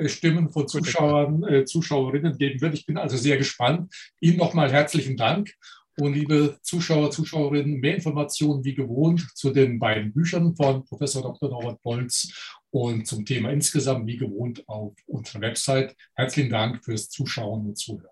[0.05, 2.73] Stimmen von Zuschauern, äh, Zuschauerinnen geben wird.
[2.73, 3.93] Ich bin also sehr gespannt.
[4.19, 5.53] Ihnen nochmal herzlichen Dank.
[5.97, 11.49] Und liebe Zuschauer, Zuschauerinnen, mehr Informationen wie gewohnt zu den beiden Büchern von Professor Dr.
[11.49, 12.31] Norbert Bolz
[12.71, 15.95] und zum Thema insgesamt wie gewohnt auf unserer Website.
[16.15, 18.10] Herzlichen Dank fürs Zuschauen und Zuhören.